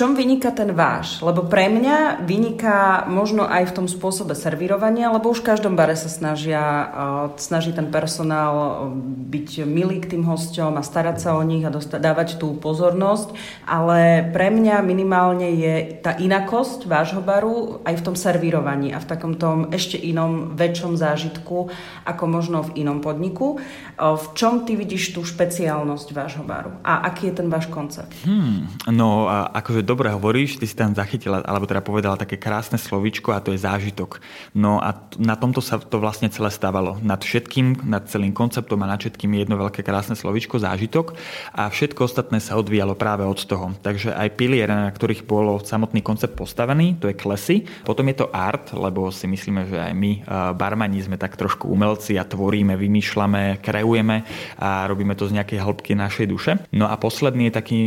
čom 0.01 0.17
vyniká 0.17 0.49
ten 0.49 0.73
váš? 0.73 1.21
Lebo 1.21 1.45
pre 1.45 1.69
mňa 1.69 2.25
vyniká 2.25 3.05
možno 3.05 3.45
aj 3.45 3.69
v 3.69 3.77
tom 3.77 3.85
spôsobe 3.85 4.33
servírovania, 4.33 5.13
lebo 5.13 5.29
už 5.29 5.45
v 5.45 5.53
každom 5.53 5.77
bare 5.77 5.93
sa 5.93 6.09
snažia, 6.09 6.65
uh, 6.65 6.89
snaží 7.37 7.77
ten 7.77 7.93
personál 7.93 8.89
byť 9.29 9.69
milý 9.69 10.01
k 10.01 10.17
tým 10.17 10.25
hosťom 10.25 10.81
a 10.81 10.87
starať 10.87 11.21
sa 11.21 11.37
o 11.37 11.45
nich 11.45 11.61
a 11.69 11.75
dávať 12.01 12.41
tú 12.41 12.57
pozornosť, 12.57 13.37
ale 13.69 14.25
pre 14.33 14.49
mňa 14.49 14.81
minimálne 14.81 15.53
je 15.53 16.01
tá 16.01 16.17
inakosť 16.17 16.89
vášho 16.89 17.21
baru 17.21 17.85
aj 17.85 18.01
v 18.01 18.05
tom 18.09 18.17
servírovaní 18.17 18.97
a 18.97 19.05
v 19.05 19.09
takom 19.11 19.37
tom 19.37 19.69
ešte 19.69 20.01
inom 20.01 20.57
väčšom 20.57 20.97
zážitku 20.97 21.69
ako 22.09 22.25
možno 22.25 22.65
v 22.73 22.89
inom 22.89 23.05
podniku. 23.05 23.61
Uh, 24.01 24.17
v 24.17 24.27
čom 24.33 24.65
ty 24.65 24.81
vidíš 24.81 25.13
tú 25.13 25.29
špeciálnosť 25.29 26.09
vášho 26.17 26.45
baru 26.49 26.81
a 26.89 27.05
aký 27.05 27.29
je 27.29 27.45
ten 27.45 27.53
váš 27.53 27.69
koncept? 27.69 28.17
Hmm, 28.25 28.65
no 28.89 29.29
akože 29.29 29.90
dobre 29.91 30.15
hovoríš, 30.15 30.63
ty 30.63 30.71
si 30.71 30.79
tam 30.79 30.95
zachytila, 30.95 31.43
alebo 31.43 31.67
teda 31.67 31.83
povedala 31.83 32.15
také 32.15 32.39
krásne 32.39 32.79
slovičko 32.79 33.35
a 33.35 33.43
to 33.43 33.51
je 33.51 33.67
zážitok. 33.67 34.23
No 34.55 34.79
a 34.79 34.95
na 35.19 35.35
tomto 35.35 35.59
sa 35.59 35.83
to 35.83 35.99
vlastne 35.99 36.31
celé 36.31 36.55
stávalo. 36.55 37.03
Nad 37.03 37.27
všetkým, 37.27 37.83
nad 37.91 38.07
celým 38.07 38.31
konceptom 38.31 38.79
a 38.87 38.91
nad 38.95 39.03
všetkým 39.03 39.35
je 39.35 39.41
jedno 39.43 39.59
veľké 39.59 39.83
krásne 39.83 40.15
slovičko 40.15 40.63
zážitok 40.63 41.19
a 41.59 41.67
všetko 41.67 42.07
ostatné 42.07 42.39
sa 42.39 42.55
odvíjalo 42.55 42.95
práve 42.95 43.27
od 43.27 43.41
toho. 43.43 43.75
Takže 43.81 44.13
aj 44.13 44.37
piliere, 44.37 44.71
na 44.71 44.93
ktorých 44.93 45.25
bolo 45.25 45.59
samotný 45.59 46.05
koncept 46.05 46.37
postavený, 46.37 47.01
to 47.01 47.09
je 47.09 47.17
klesy. 47.17 47.65
Potom 47.89 48.05
je 48.13 48.21
to 48.21 48.31
art, 48.31 48.77
lebo 48.77 49.09
si 49.09 49.25
myslíme, 49.25 49.73
že 49.73 49.81
aj 49.81 49.93
my, 49.97 50.13
barmani, 50.53 51.01
sme 51.01 51.17
tak 51.17 51.41
trošku 51.41 51.65
umelci 51.73 52.21
a 52.21 52.29
tvoríme, 52.29 52.77
vymýšľame, 52.77 53.65
kreujeme 53.65 54.29
a 54.61 54.85
robíme 54.85 55.17
to 55.17 55.25
z 55.25 55.41
nejakej 55.41 55.65
hĺbky 55.65 55.97
našej 55.97 56.27
duše. 56.29 56.53
No 56.77 56.93
a 56.93 57.01
posledný 57.01 57.49
je 57.49 57.57
taký 57.57 57.79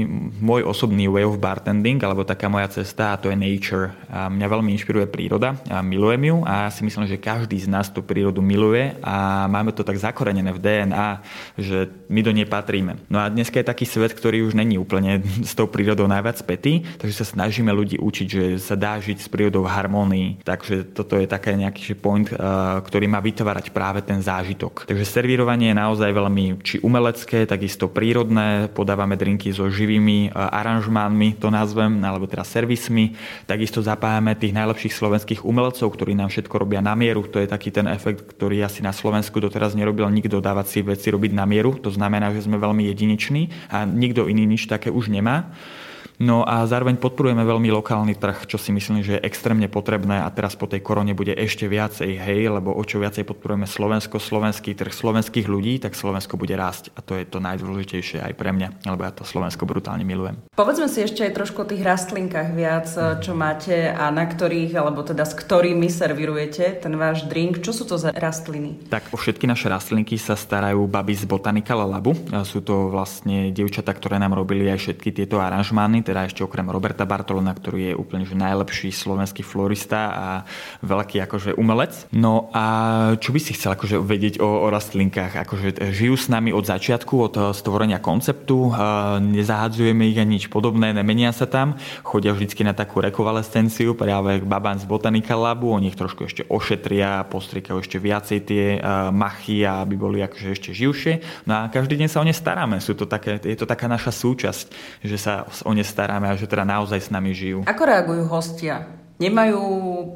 môj 0.42 0.66
osobný 0.66 1.06
way 1.06 1.22
of 1.22 1.38
bartending, 1.38 1.93
thing, 1.94 2.02
alebo 2.02 2.26
taká 2.26 2.50
moja 2.50 2.66
cesta 2.82 3.14
a 3.14 3.20
to 3.22 3.30
je 3.30 3.38
nature. 3.38 3.94
A 4.10 4.26
mňa 4.28 4.48
veľmi 4.50 4.74
inšpiruje 4.74 5.06
príroda 5.06 5.54
a 5.70 5.86
milujem 5.86 6.34
ju 6.34 6.38
a 6.50 6.74
si 6.74 6.82
myslím, 6.82 7.06
že 7.06 7.22
každý 7.22 7.62
z 7.62 7.70
nás 7.70 7.94
tú 7.94 8.02
prírodu 8.02 8.42
miluje 8.42 8.98
a 9.06 9.46
máme 9.46 9.70
to 9.78 9.86
tak 9.86 10.02
zakorenené 10.02 10.50
v 10.50 10.60
DNA, 10.60 11.10
že 11.62 11.94
my 12.10 12.20
do 12.26 12.34
nej 12.34 12.50
patríme. 12.50 12.98
No 13.14 13.22
a 13.22 13.30
dneska 13.30 13.62
je 13.62 13.70
taký 13.70 13.86
svet, 13.86 14.18
ktorý 14.18 14.50
už 14.50 14.58
není 14.58 14.82
úplne 14.82 15.22
s 15.50 15.54
tou 15.54 15.70
prírodou 15.70 16.10
najviac 16.10 16.42
spätý, 16.42 16.82
takže 16.98 17.22
sa 17.22 17.26
snažíme 17.30 17.70
ľudí 17.70 18.02
učiť, 18.02 18.28
že 18.28 18.44
sa 18.58 18.74
dá 18.74 18.98
žiť 18.98 19.22
s 19.22 19.30
prírodou 19.30 19.70
v 19.70 19.74
harmonii. 19.74 20.28
Takže 20.42 20.98
toto 20.98 21.22
je 21.22 21.30
také 21.30 21.54
nejaký 21.54 21.94
point, 21.94 22.26
ktorý 22.82 23.06
má 23.06 23.22
vytvárať 23.22 23.70
práve 23.70 24.02
ten 24.02 24.18
zážitok. 24.24 24.90
Takže 24.90 25.06
servírovanie 25.06 25.72
je 25.72 25.78
naozaj 25.78 26.10
veľmi 26.10 26.64
či 26.66 26.82
umelecké, 26.82 27.46
takisto 27.46 27.92
prírodné. 27.92 28.72
Podávame 28.72 29.20
drinky 29.20 29.54
so 29.54 29.68
živými 29.68 30.32
aranžmánmi, 30.34 31.38
to 31.44 31.52
nazve 31.52 31.73
nazvem, 31.74 31.98
alebo 32.06 32.30
teda 32.30 32.46
servismi. 32.46 33.18
Takisto 33.50 33.82
zapájame 33.82 34.38
tých 34.38 34.54
najlepších 34.54 34.94
slovenských 34.94 35.42
umelcov, 35.42 35.90
ktorí 35.90 36.14
nám 36.14 36.30
všetko 36.30 36.62
robia 36.62 36.86
na 36.86 36.94
mieru. 36.94 37.26
To 37.34 37.42
je 37.42 37.50
taký 37.50 37.74
ten 37.74 37.90
efekt, 37.90 38.38
ktorý 38.38 38.62
asi 38.62 38.86
na 38.86 38.94
Slovensku 38.94 39.42
doteraz 39.42 39.74
nerobil 39.74 40.06
nikto, 40.14 40.38
dávať 40.38 40.70
si 40.70 40.80
veci 40.86 41.10
robiť 41.10 41.34
na 41.34 41.50
mieru. 41.50 41.74
To 41.82 41.90
znamená, 41.90 42.30
že 42.30 42.46
sme 42.46 42.62
veľmi 42.62 42.86
jedineční 42.94 43.50
a 43.74 43.90
nikto 43.90 44.30
iný 44.30 44.46
nič 44.46 44.70
také 44.70 44.94
už 44.94 45.10
nemá. 45.10 45.50
No 46.22 46.46
a 46.46 46.62
zároveň 46.70 47.02
podporujeme 47.02 47.42
veľmi 47.42 47.74
lokálny 47.74 48.14
trh, 48.18 48.46
čo 48.46 48.62
si 48.62 48.70
myslím, 48.70 49.02
že 49.02 49.18
je 49.18 49.26
extrémne 49.26 49.66
potrebné 49.66 50.22
a 50.22 50.30
teraz 50.30 50.54
po 50.54 50.70
tej 50.70 50.86
korone 50.86 51.18
bude 51.18 51.34
ešte 51.34 51.66
viacej, 51.66 52.22
hej, 52.22 52.54
lebo 52.54 52.70
o 52.70 52.84
čo 52.86 53.02
viacej 53.02 53.26
podporujeme 53.26 53.66
Slovensko, 53.66 54.22
slovenský 54.22 54.78
trh 54.78 54.94
slovenských 54.94 55.50
ľudí, 55.50 55.82
tak 55.82 55.98
Slovensko 55.98 56.38
bude 56.38 56.54
rásť 56.54 56.94
a 56.94 57.02
to 57.02 57.18
je 57.18 57.26
to 57.26 57.42
najdôležitejšie 57.42 58.22
aj 58.22 58.34
pre 58.38 58.54
mňa, 58.54 58.86
lebo 58.86 59.02
ja 59.02 59.10
to 59.10 59.26
Slovensko 59.26 59.66
brutálne 59.66 60.06
milujem. 60.06 60.38
Povedzme 60.54 60.86
si 60.86 61.02
ešte 61.02 61.26
aj 61.26 61.34
trošku 61.34 61.66
o 61.66 61.70
tých 61.70 61.82
rastlinkách 61.82 62.50
viac, 62.54 62.88
čo 63.20 63.34
máte 63.34 63.90
a 63.90 64.14
na 64.14 64.30
ktorých, 64.30 64.78
alebo 64.78 65.02
teda 65.02 65.26
s 65.26 65.34
ktorými 65.34 65.90
servirujete 65.90 66.78
ten 66.78 66.94
váš 66.94 67.26
drink. 67.26 67.66
Čo 67.66 67.74
sú 67.74 67.84
to 67.90 67.98
za 67.98 68.14
rastliny? 68.14 68.86
Tak 68.94 69.10
o 69.12 69.18
všetky 69.18 69.50
naše 69.50 69.66
rastlinky 69.66 70.22
sa 70.22 70.38
starajú 70.38 70.86
baby 70.86 71.18
z 71.18 71.26
Botanical 71.26 71.90
Labu. 71.90 72.14
Sú 72.46 72.62
to 72.62 72.94
vlastne 72.94 73.50
dievčatá, 73.50 73.90
ktoré 73.98 74.22
nám 74.22 74.38
robili 74.38 74.70
aj 74.70 74.78
všetky 74.78 75.10
tieto 75.10 75.42
aranžmány, 75.42 76.03
teda 76.04 76.28
ešte 76.28 76.44
okrem 76.44 76.68
Roberta 76.68 77.08
Bartolona, 77.08 77.56
ktorý 77.56 77.92
je 77.92 77.96
úplne 77.96 78.28
že 78.28 78.36
najlepší 78.36 78.92
slovenský 78.92 79.42
florista 79.42 80.02
a 80.12 80.28
veľký 80.84 81.24
akože 81.24 81.56
umelec. 81.56 82.12
No 82.12 82.52
a 82.52 82.66
čo 83.18 83.32
by 83.32 83.40
si 83.40 83.56
chcel 83.56 83.80
akože 83.80 84.04
vedieť 84.04 84.44
o, 84.44 84.48
o 84.64 84.68
rastlinkách? 84.68 85.40
Akože 85.48 85.80
žijú 85.96 86.20
s 86.20 86.28
nami 86.28 86.52
od 86.52 86.68
začiatku, 86.68 87.14
od 87.16 87.36
stvorenia 87.56 88.04
konceptu, 88.04 88.76
nezahadzujeme 89.24 90.04
ich 90.12 90.20
ani 90.20 90.38
nič 90.38 90.52
podobné, 90.52 90.92
nemenia 90.92 91.30
sa 91.30 91.46
tam, 91.46 91.78
chodia 92.02 92.34
vždycky 92.34 92.66
na 92.66 92.74
takú 92.74 93.00
rekovalescenciu 93.00 93.94
práve 93.94 94.42
k 94.42 94.46
babám 94.50 94.82
z 94.82 94.90
Botanical 94.90 95.46
Labu, 95.46 95.70
oni 95.70 95.94
ich 95.94 96.00
trošku 96.00 96.26
ešte 96.26 96.44
ošetria, 96.50 97.24
postrikajú 97.30 97.78
ešte 97.80 98.02
viacej 98.02 98.40
tie 98.44 98.64
machy, 99.14 99.62
aby 99.62 99.94
boli 99.94 100.20
akože 100.26 100.50
ešte 100.52 100.70
živšie. 100.74 101.46
No 101.46 101.64
a 101.64 101.70
každý 101.70 101.96
deň 102.02 102.10
sa 102.10 102.20
o 102.20 102.26
ne 102.26 102.34
staráme, 102.34 102.82
sú 102.82 102.98
to 102.98 103.06
také, 103.06 103.38
je 103.38 103.54
to 103.54 103.70
taká 103.70 103.86
naša 103.86 104.10
súčasť, 104.10 104.66
že 105.06 105.18
sa 105.22 105.46
o 105.64 105.72
ne 105.72 105.86
staráme 105.94 106.26
a 106.26 106.34
že 106.34 106.50
teda 106.50 106.66
naozaj 106.66 106.98
s 106.98 107.10
nami 107.14 107.38
žijú. 107.38 107.62
Ako 107.70 107.86
reagujú 107.86 108.26
hostia? 108.26 109.04
Nemajú 109.22 109.62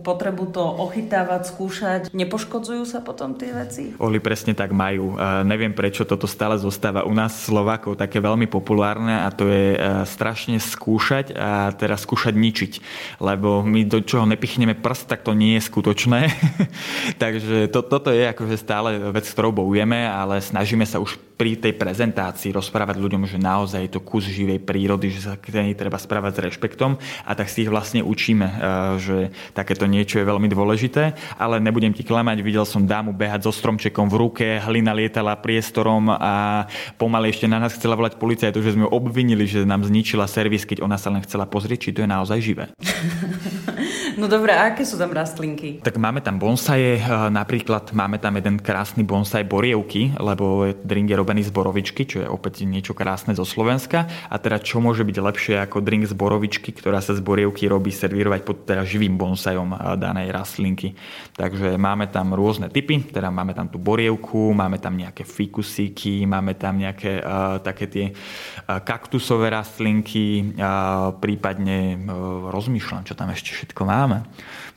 potrebu 0.01 0.49
to 0.49 0.59
ochytávať, 0.59 1.53
skúšať, 1.53 2.01
nepoškodzujú 2.17 2.81
sa 2.81 2.99
potom 3.05 3.37
tie 3.37 3.53
veci? 3.53 3.93
Oli 4.01 4.17
presne 4.17 4.57
tak 4.57 4.73
majú. 4.73 5.13
Uh, 5.13 5.45
neviem, 5.45 5.69
prečo 5.69 6.01
toto 6.01 6.25
stále 6.25 6.57
zostáva 6.57 7.05
u 7.05 7.13
nás 7.13 7.45
Slovákov 7.45 7.93
také 8.01 8.17
veľmi 8.17 8.49
populárne 8.49 9.21
a 9.21 9.29
to 9.29 9.45
je 9.47 9.77
uh, 9.77 10.01
strašne 10.01 10.57
skúšať 10.57 11.37
a 11.37 11.71
teraz 11.77 12.09
skúšať 12.09 12.33
ničiť. 12.33 12.73
Lebo 13.21 13.61
my 13.61 13.85
do 13.85 14.01
čoho 14.01 14.25
nepichneme 14.25 14.73
prst, 14.73 15.13
tak 15.13 15.21
to 15.21 15.37
nie 15.37 15.61
je 15.61 15.69
skutočné. 15.69 16.33
Takže 17.23 17.69
to, 17.69 17.85
toto 17.85 18.09
je 18.09 18.25
akože 18.33 18.57
stále 18.57 19.13
vec, 19.13 19.29
ktorou 19.29 19.53
bojujeme, 19.53 20.09
ale 20.09 20.41
snažíme 20.41 20.89
sa 20.89 20.97
už 20.97 21.26
pri 21.37 21.53
tej 21.61 21.77
prezentácii 21.77 22.49
rozprávať 22.49 22.97
ľuďom, 22.97 23.29
že 23.29 23.37
naozaj 23.37 23.85
je 23.85 23.91
to 23.93 24.01
kus 24.01 24.25
živej 24.25 24.57
prírody, 24.57 25.13
že 25.13 25.29
sa 25.29 25.33
k 25.37 25.53
nej 25.53 25.77
treba 25.77 26.01
správať 26.01 26.33
s 26.33 26.43
rešpektom 26.49 26.97
a 26.97 27.31
tak 27.37 27.47
si 27.47 27.63
ich 27.63 27.69
vlastne 27.69 28.01
učíme, 28.01 28.47
eh, 28.49 28.57
že 28.97 29.17
takéto 29.53 29.85
niečo 29.85 30.17
je 30.17 30.25
veľmi 30.25 30.49
dôležité, 30.49 31.13
ale 31.37 31.61
nebudem 31.61 31.93
ti 31.93 32.01
klamať, 32.01 32.41
videl 32.41 32.65
som 32.65 32.89
dámu 32.89 33.13
behať 33.13 33.45
so 33.45 33.53
stromčekom 33.53 34.09
v 34.09 34.15
ruke, 34.17 34.45
hlina 34.65 34.97
lietala 34.97 35.37
priestorom 35.37 36.09
a 36.09 36.65
pomaly 36.97 37.29
ešte 37.29 37.45
na 37.45 37.61
nás 37.61 37.77
chcela 37.77 37.93
volať 37.93 38.17
policajtu, 38.17 38.57
že 38.57 38.73
sme 38.73 38.89
ju 38.89 38.91
obvinili, 38.91 39.45
že 39.45 39.61
nám 39.61 39.85
zničila 39.85 40.25
servis, 40.25 40.65
keď 40.65 40.81
ona 40.81 40.97
sa 40.97 41.13
len 41.13 41.21
chcela 41.21 41.45
pozrieť, 41.45 41.79
či 41.87 41.93
to 41.93 42.01
je 42.01 42.09
naozaj 42.09 42.39
živé. 42.41 42.65
No 44.17 44.25
dobré, 44.25 44.49
a 44.49 44.73
aké 44.73 44.81
sú 44.81 44.97
tam 44.97 45.13
rastlinky? 45.13 45.77
Tak 45.85 46.01
máme 46.01 46.25
tam 46.25 46.41
bonsaje, 46.41 46.97
eh, 46.97 47.05
napríklad 47.29 47.93
máme 47.93 48.17
tam 48.17 48.33
jeden 48.41 48.57
krásny 48.57 49.05
bonsaj 49.05 49.45
borievky, 49.45 50.17
lebo 50.17 50.73
drink 50.73 51.13
je 51.13 51.21
robený 51.21 51.45
z 51.45 51.53
borovičky, 51.53 52.01
čo 52.09 52.25
je 52.25 52.27
opäť 52.27 52.65
niečo 52.65 52.97
krásne 52.97 53.37
zo 53.37 53.45
Slovenska. 53.45 54.09
A 54.09 54.41
teda 54.41 54.57
čo 54.57 54.81
môže 54.81 55.05
byť 55.05 55.17
lepšie 55.21 55.55
ako 55.61 55.85
drink 55.85 56.09
z 56.09 56.17
borovičky, 56.17 56.73
ktorá 56.73 56.97
sa 56.97 57.13
z 57.13 57.21
borievky 57.21 57.69
robí 57.69 57.93
servírovať 57.93 58.41
pod 58.41 58.65
teda 58.65 58.81
živým 58.81 59.21
bonsajom 59.21 59.69
eh, 59.69 59.77
danej 60.01 60.33
rastlinky. 60.33 60.97
Takže 61.37 61.77
máme 61.77 62.09
tam 62.09 62.33
rôzne 62.33 62.73
typy, 62.73 63.13
teda 63.13 63.29
máme 63.29 63.53
tam 63.53 63.69
tú 63.69 63.77
borievku, 63.77 64.49
máme 64.49 64.81
tam 64.81 64.97
nejaké 64.97 65.29
fikusíky, 65.29 66.25
máme 66.25 66.57
tam 66.57 66.81
nejaké 66.81 67.21
uh, 67.21 67.61
také 67.61 67.85
tie 67.85 68.05
uh, 68.09 68.81
kaktusové 68.81 69.53
rastlinky, 69.53 70.57
uh, 70.57 71.13
prípadne 71.21 72.01
uh, 72.01 72.49
rozmýšľam, 72.49 73.05
čo 73.05 73.13
tam 73.13 73.29
ešte 73.29 73.53
všetko 73.53 73.85
mám 73.85 74.06
máme. 74.07 74.23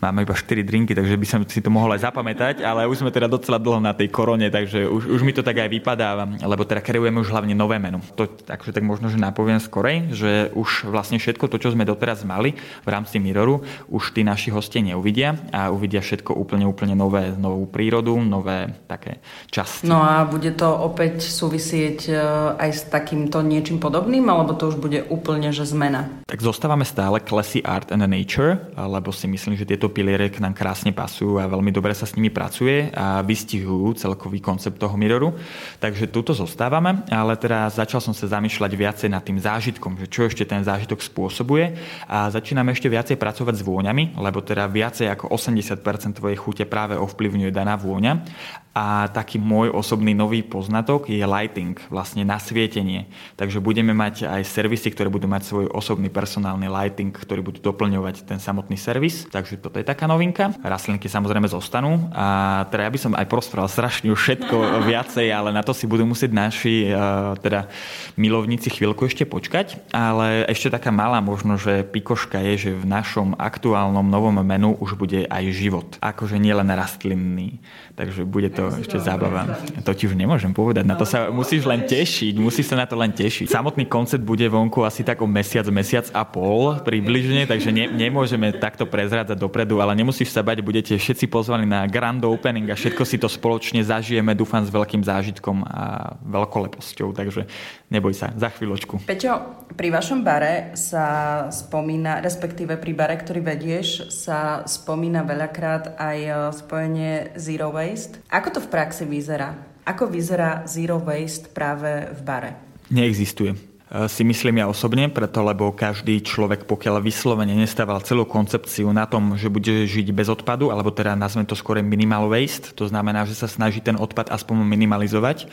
Máme 0.00 0.24
iba 0.24 0.32
4 0.32 0.64
drinky, 0.64 0.96
takže 0.96 1.12
by 1.12 1.26
som 1.28 1.40
si 1.44 1.60
to 1.60 1.68
mohol 1.68 1.92
aj 1.92 2.08
zapamätať, 2.08 2.64
ale 2.64 2.88
už 2.88 3.04
sme 3.04 3.12
teda 3.12 3.28
docela 3.28 3.60
dlho 3.60 3.84
na 3.84 3.92
tej 3.92 4.08
korone, 4.08 4.48
takže 4.48 4.88
už, 4.88 5.12
už 5.12 5.20
mi 5.20 5.36
to 5.36 5.44
tak 5.44 5.60
aj 5.60 5.68
vypadáva, 5.68 6.24
lebo 6.40 6.64
teda 6.64 6.80
kreujeme 6.80 7.20
už 7.20 7.28
hlavne 7.28 7.52
nové 7.52 7.76
menu. 7.76 8.00
To, 8.16 8.24
takže 8.24 8.72
tak 8.72 8.80
možno, 8.80 9.12
že 9.12 9.20
napoviem 9.20 9.60
skorej, 9.60 10.08
že 10.16 10.48
už 10.56 10.88
vlastne 10.88 11.20
všetko 11.20 11.52
to, 11.52 11.60
čo 11.60 11.76
sme 11.76 11.84
doteraz 11.84 12.24
mali 12.24 12.56
v 12.56 12.88
rámci 12.88 13.20
Miroru, 13.20 13.60
už 13.92 14.16
tí 14.16 14.24
naši 14.24 14.48
hostia 14.48 14.80
neuvidia 14.80 15.36
a 15.52 15.68
uvidia 15.68 16.00
všetko 16.00 16.32
úplne, 16.32 16.64
úplne 16.64 16.96
nové, 16.96 17.36
novú 17.36 17.68
prírodu, 17.68 18.16
nové 18.24 18.72
také 18.88 19.20
časti. 19.52 19.84
No 19.84 20.00
a 20.00 20.24
bude 20.24 20.56
to 20.56 20.64
opäť 20.80 21.28
súvisieť 21.28 21.98
e, 22.08 22.12
aj 22.56 22.70
s 22.72 22.82
takýmto 22.88 23.44
niečím 23.44 23.76
podobným, 23.76 24.24
alebo 24.32 24.56
to 24.56 24.72
už 24.72 24.80
bude 24.80 25.04
úplne, 25.12 25.52
že 25.52 25.68
zmena? 25.68 26.08
Tak 26.24 26.40
zostávame 26.40 26.88
stále 26.88 27.20
classy 27.20 27.60
art 27.60 27.92
and 27.92 28.08
nature, 28.08 28.56
lebo 28.80 29.12
si 29.20 29.28
myslím, 29.28 29.52
že 29.60 29.68
tieto 29.68 29.92
piliere 29.92 30.32
k 30.32 30.40
nám 30.40 30.56
krásne 30.56 30.96
pasujú 30.96 31.36
a 31.36 31.44
veľmi 31.44 31.68
dobre 31.68 31.92
sa 31.92 32.08
s 32.08 32.16
nimi 32.16 32.32
pracuje 32.32 32.88
a 32.96 33.20
vystihujú 33.20 34.00
celkový 34.00 34.40
koncept 34.40 34.80
toho 34.80 34.96
miroru. 34.96 35.36
Takže 35.76 36.08
túto 36.08 36.32
zostávame, 36.32 37.04
ale 37.12 37.36
teraz 37.36 37.76
začal 37.76 38.00
som 38.00 38.16
sa 38.16 38.32
zamýšľať 38.32 38.72
viacej 38.72 39.08
nad 39.12 39.20
tým 39.20 39.36
zážitkom, 39.36 40.00
že 40.00 40.08
čo 40.08 40.24
ešte 40.24 40.48
ten 40.48 40.64
zážitok 40.64 41.04
spôsobuje 41.04 41.76
a 42.08 42.32
začíname 42.32 42.72
ešte 42.72 42.88
viacej 42.88 43.20
pracovať 43.20 43.60
s 43.60 43.66
vôňami, 43.66 44.16
lebo 44.16 44.40
teda 44.40 44.64
viacej 44.64 45.12
ako 45.12 45.28
80% 45.36 46.16
tvojej 46.16 46.38
chute 46.40 46.64
práve 46.64 46.96
ovplyvňuje 46.96 47.52
daná 47.52 47.76
vôňa 47.76 48.24
a 48.70 49.10
taký 49.10 49.42
môj 49.42 49.74
osobný 49.74 50.14
nový 50.14 50.46
poznatok 50.46 51.10
je 51.10 51.18
lighting, 51.26 51.74
vlastne 51.90 52.22
nasvietenie. 52.22 53.10
Takže 53.34 53.58
budeme 53.58 53.90
mať 53.90 54.30
aj 54.30 54.46
servisy, 54.46 54.94
ktoré 54.94 55.10
budú 55.10 55.26
mať 55.26 55.42
svoj 55.42 55.66
osobný 55.74 56.06
personálny 56.06 56.70
lighting, 56.70 57.10
ktorý 57.10 57.42
budú 57.42 57.58
doplňovať 57.66 58.30
ten 58.30 58.38
samotný 58.38 58.78
servis. 58.78 59.09
Takže 59.30 59.60
toto 59.60 59.78
je 59.78 59.86
taká 59.86 60.08
novinka. 60.10 60.54
Rastlinky 60.62 61.06
samozrejme 61.06 61.46
zostanú. 61.50 62.10
A 62.14 62.62
teda 62.68 62.86
ja 62.86 62.90
by 62.90 63.00
som 63.00 63.12
aj 63.14 63.26
prosprával 63.26 63.70
strašne 63.70 64.10
všetko 64.10 64.56
viacej, 64.90 65.30
ale 65.30 65.50
na 65.54 65.62
to 65.62 65.74
si 65.74 65.86
budú 65.86 66.06
musieť 66.06 66.30
naši 66.32 66.90
uh, 66.90 67.34
teda 67.38 67.70
milovníci 68.16 68.70
chvíľku 68.70 69.06
ešte 69.06 69.28
počkať. 69.28 69.92
Ale 69.92 70.46
ešte 70.48 70.72
taká 70.72 70.94
malá 70.94 71.18
možno, 71.20 71.60
že 71.60 71.82
pikoška 71.86 72.40
je, 72.52 72.68
že 72.68 72.70
v 72.74 72.86
našom 72.86 73.38
aktuálnom 73.38 74.06
novom 74.06 74.36
menu 74.40 74.74
už 74.78 74.96
bude 74.96 75.26
aj 75.28 75.44
život. 75.52 75.88
Akože 76.02 76.40
nielen 76.40 76.70
rastlinný. 76.72 77.60
Takže 78.00 78.24
bude 78.24 78.48
to 78.48 78.72
ešte 78.80 78.96
zábava. 78.96 79.60
To 79.84 79.92
ti 79.92 80.08
už 80.08 80.16
nemôžem 80.16 80.56
povedať, 80.56 80.88
na 80.88 80.96
to 80.96 81.04
sa 81.04 81.28
musíš 81.28 81.68
len 81.68 81.84
tešiť, 81.84 82.34
musíš 82.40 82.72
sa 82.72 82.80
na 82.80 82.88
to 82.88 82.96
len 82.96 83.12
tešiť. 83.12 83.52
Samotný 83.52 83.84
koncept 83.90 84.24
bude 84.24 84.48
vonku 84.48 84.86
asi 84.86 85.04
tak 85.04 85.20
o 85.20 85.28
mesiac, 85.28 85.68
mesiac 85.68 86.08
a 86.16 86.24
pol 86.24 86.80
približne, 86.80 87.44
takže 87.44 87.68
ne, 87.74 87.92
nemôžeme 87.92 88.56
takto 88.56 88.88
prezrádzať 89.00 89.40
dopredu, 89.40 89.80
ale 89.80 89.96
nemusíš 89.96 90.28
sa 90.28 90.44
bať, 90.44 90.60
budete 90.60 90.92
všetci 90.92 91.32
pozvaní 91.32 91.64
na 91.64 91.88
grand 91.88 92.20
opening 92.20 92.68
a 92.68 92.76
všetko 92.76 93.02
si 93.08 93.16
to 93.16 93.32
spoločne 93.32 93.80
zažijeme, 93.80 94.36
dúfam, 94.36 94.60
s 94.60 94.68
veľkým 94.68 95.00
zážitkom 95.00 95.64
a 95.64 96.14
veľkoleposťou, 96.20 97.16
takže 97.16 97.48
neboj 97.88 98.12
sa, 98.12 98.28
za 98.36 98.52
chvíľočku. 98.52 99.08
Peťo, 99.08 99.64
pri 99.72 99.88
vašom 99.88 100.20
bare 100.20 100.76
sa 100.76 101.48
spomína, 101.48 102.20
respektíve 102.20 102.76
pri 102.76 102.92
bare, 102.92 103.16
ktorý 103.16 103.40
vedieš, 103.40 104.12
sa 104.12 104.68
spomína 104.68 105.24
veľakrát 105.24 105.96
aj 105.96 106.18
spojenie 106.60 107.32
Zero 107.40 107.72
Waste. 107.72 108.20
Ako 108.28 108.52
to 108.52 108.60
v 108.60 108.68
praxi 108.68 109.08
vyzerá? 109.08 109.70
Ako 109.88 110.12
vyzerá 110.12 110.62
zero 110.68 111.00
waste 111.00 111.50
práve 111.56 112.12
v 112.12 112.20
bare? 112.20 112.50
Neexistuje 112.92 113.50
e, 113.50 113.69
si 113.90 114.22
myslím 114.22 114.62
ja 114.62 114.70
osobne, 114.70 115.10
preto 115.10 115.42
lebo 115.42 115.74
každý 115.74 116.22
človek, 116.22 116.62
pokiaľ 116.62 117.02
vyslovene 117.02 117.58
nestával 117.58 117.98
celú 118.06 118.22
koncepciu 118.22 118.86
na 118.94 119.02
tom, 119.10 119.34
že 119.34 119.50
bude 119.50 119.90
žiť 119.90 120.14
bez 120.14 120.30
odpadu, 120.30 120.70
alebo 120.70 120.94
teda 120.94 121.18
nazvem 121.18 121.42
to 121.42 121.58
skôr 121.58 121.82
minimal 121.82 122.30
waste, 122.30 122.70
to 122.78 122.86
znamená, 122.86 123.26
že 123.26 123.34
sa 123.34 123.50
snaží 123.50 123.82
ten 123.82 123.98
odpad 123.98 124.30
aspoň 124.30 124.62
minimalizovať, 124.62 125.50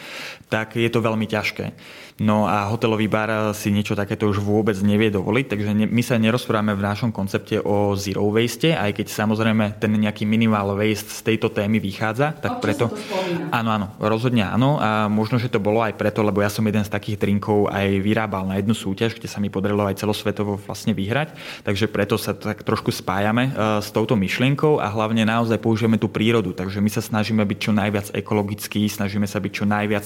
tak 0.54 0.78
je 0.78 0.86
to 0.86 1.02
veľmi 1.02 1.26
ťažké. 1.26 1.74
No 2.18 2.50
a 2.50 2.66
hotelový 2.70 3.10
bar 3.10 3.54
si 3.54 3.70
niečo 3.74 3.94
takéto 3.94 4.30
už 4.30 4.42
vôbec 4.42 4.74
nevie 4.82 5.10
dovoliť, 5.10 5.46
takže 5.54 5.70
my 5.90 6.02
sa 6.06 6.18
nerozprávame 6.18 6.74
v 6.74 6.86
našom 6.86 7.10
koncepte 7.14 7.62
o 7.62 7.94
zero 7.98 8.26
waste, 8.30 8.74
aj 8.74 9.02
keď 9.02 9.08
samozrejme 9.18 9.82
ten 9.82 9.94
nejaký 9.98 10.30
minimal 10.30 10.78
waste 10.78 11.10
z 11.10 11.34
tejto 11.34 11.50
témy 11.50 11.82
vychádza, 11.82 12.38
tak 12.38 12.62
preto... 12.62 12.94
Áno, 13.50 13.70
áno, 13.70 13.88
rozhodne 14.02 14.46
áno 14.46 14.78
a 14.82 15.06
možno, 15.10 15.38
že 15.38 15.50
to 15.50 15.62
bolo 15.62 15.82
aj 15.82 15.94
preto, 15.98 16.26
lebo 16.26 16.42
ja 16.42 16.50
som 16.50 16.66
jeden 16.66 16.82
z 16.86 16.90
takých 16.90 17.22
drinkov 17.22 17.70
aj 17.70 17.86
vyrábal 18.02 18.27
na 18.28 18.60
jednu 18.60 18.76
súťaž, 18.76 19.16
kde 19.16 19.32
sa 19.32 19.40
mi 19.40 19.48
podarilo 19.48 19.88
aj 19.88 20.04
celosvetovo 20.04 20.60
vlastne 20.60 20.92
vyhrať, 20.92 21.34
takže 21.64 21.88
preto 21.88 22.20
sa 22.20 22.36
tak 22.36 22.62
trošku 22.62 22.92
spájame 22.92 23.50
uh, 23.52 23.80
s 23.80 23.90
touto 23.90 24.14
myšlienkou 24.20 24.84
a 24.84 24.92
hlavne 24.92 25.24
naozaj 25.24 25.58
použijeme 25.58 25.96
tú 25.96 26.12
prírodu, 26.12 26.52
takže 26.52 26.84
my 26.84 26.90
sa 26.92 27.02
snažíme 27.02 27.42
byť 27.42 27.60
čo 27.60 27.72
najviac 27.72 28.08
ekologický, 28.14 28.86
snažíme 28.92 29.26
sa 29.26 29.40
byť 29.40 29.52
čo 29.52 29.66
najviac 29.66 30.06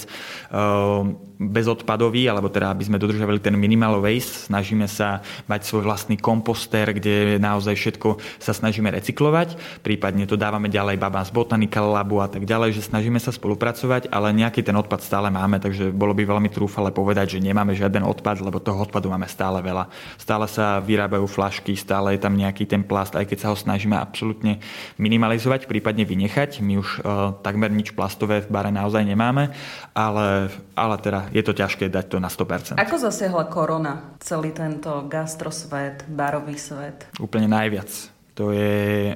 uh, 1.41 1.49
bez 1.49 1.65
odpadu 1.65 1.91
odpadový, 1.91 2.31
alebo 2.31 2.47
teda 2.47 2.71
aby 2.71 2.87
sme 2.87 2.97
dodržovali 2.97 3.43
ten 3.43 3.51
minimal 3.59 3.99
waste, 3.99 4.47
snažíme 4.47 4.87
sa 4.87 5.19
mať 5.51 5.67
svoj 5.67 5.83
vlastný 5.83 6.15
komposter, 6.15 6.95
kde 6.95 7.35
naozaj 7.35 7.75
všetko 7.75 8.15
sa 8.39 8.55
snažíme 8.55 8.87
recyklovať, 8.87 9.59
prípadne 9.83 10.23
to 10.23 10.39
dávame 10.39 10.71
ďalej 10.71 10.95
Babans 10.95 11.35
Botanical 11.35 11.91
Labu 11.91 12.23
a 12.23 12.31
tak 12.31 12.47
ďalej, 12.47 12.79
že 12.79 12.87
snažíme 12.87 13.19
sa 13.19 13.35
spolupracovať, 13.35 14.07
ale 14.07 14.31
nejaký 14.31 14.63
ten 14.63 14.73
odpad 14.73 15.03
stále 15.03 15.27
máme, 15.27 15.59
takže 15.59 15.91
bolo 15.91 16.15
by 16.15 16.23
veľmi 16.23 16.47
trúfale 16.47 16.95
povedať, 16.95 17.35
že 17.35 17.43
nemáme 17.43 17.75
žiaden 17.75 18.07
odpad, 18.07 18.39
lebo 18.39 18.63
toho 18.63 18.87
odpadu 18.87 19.11
máme 19.11 19.27
stále 19.27 19.59
veľa. 19.59 19.91
Stále 20.15 20.47
sa 20.47 20.79
vyrábajú 20.79 21.27
flašky, 21.27 21.75
stále 21.75 22.15
je 22.15 22.23
tam 22.23 22.39
nejaký 22.39 22.63
ten 22.65 22.87
plast, 22.87 23.19
aj 23.19 23.27
keď 23.27 23.37
sa 23.43 23.47
ho 23.51 23.57
snažíme 23.59 23.99
absolútne 23.99 24.63
minimalizovať, 24.95 25.67
prípadne 25.67 26.07
vynechať. 26.07 26.63
My 26.63 26.79
už 26.79 27.03
uh, 27.03 27.35
takmer 27.43 27.67
nič 27.67 27.91
plastové 27.91 28.39
v 28.41 28.47
bare 28.47 28.71
naozaj 28.71 29.03
nemáme, 29.03 29.51
ale, 29.91 30.47
ale 30.71 30.95
teda 31.03 31.27
je 31.31 31.41
to 31.41 31.55
ťažké 31.55 31.87
dať 31.87 32.05
to 32.11 32.17
na 32.19 32.27
100%. 32.27 32.77
Ako 32.77 32.95
zasiahla 32.99 33.47
korona 33.47 34.15
celý 34.19 34.51
tento 34.51 35.07
gastrosvet, 35.07 36.03
barový 36.11 36.59
svet? 36.59 37.07
Úplne 37.17 37.47
najviac. 37.47 37.89
To 38.35 38.55
je 38.55 39.15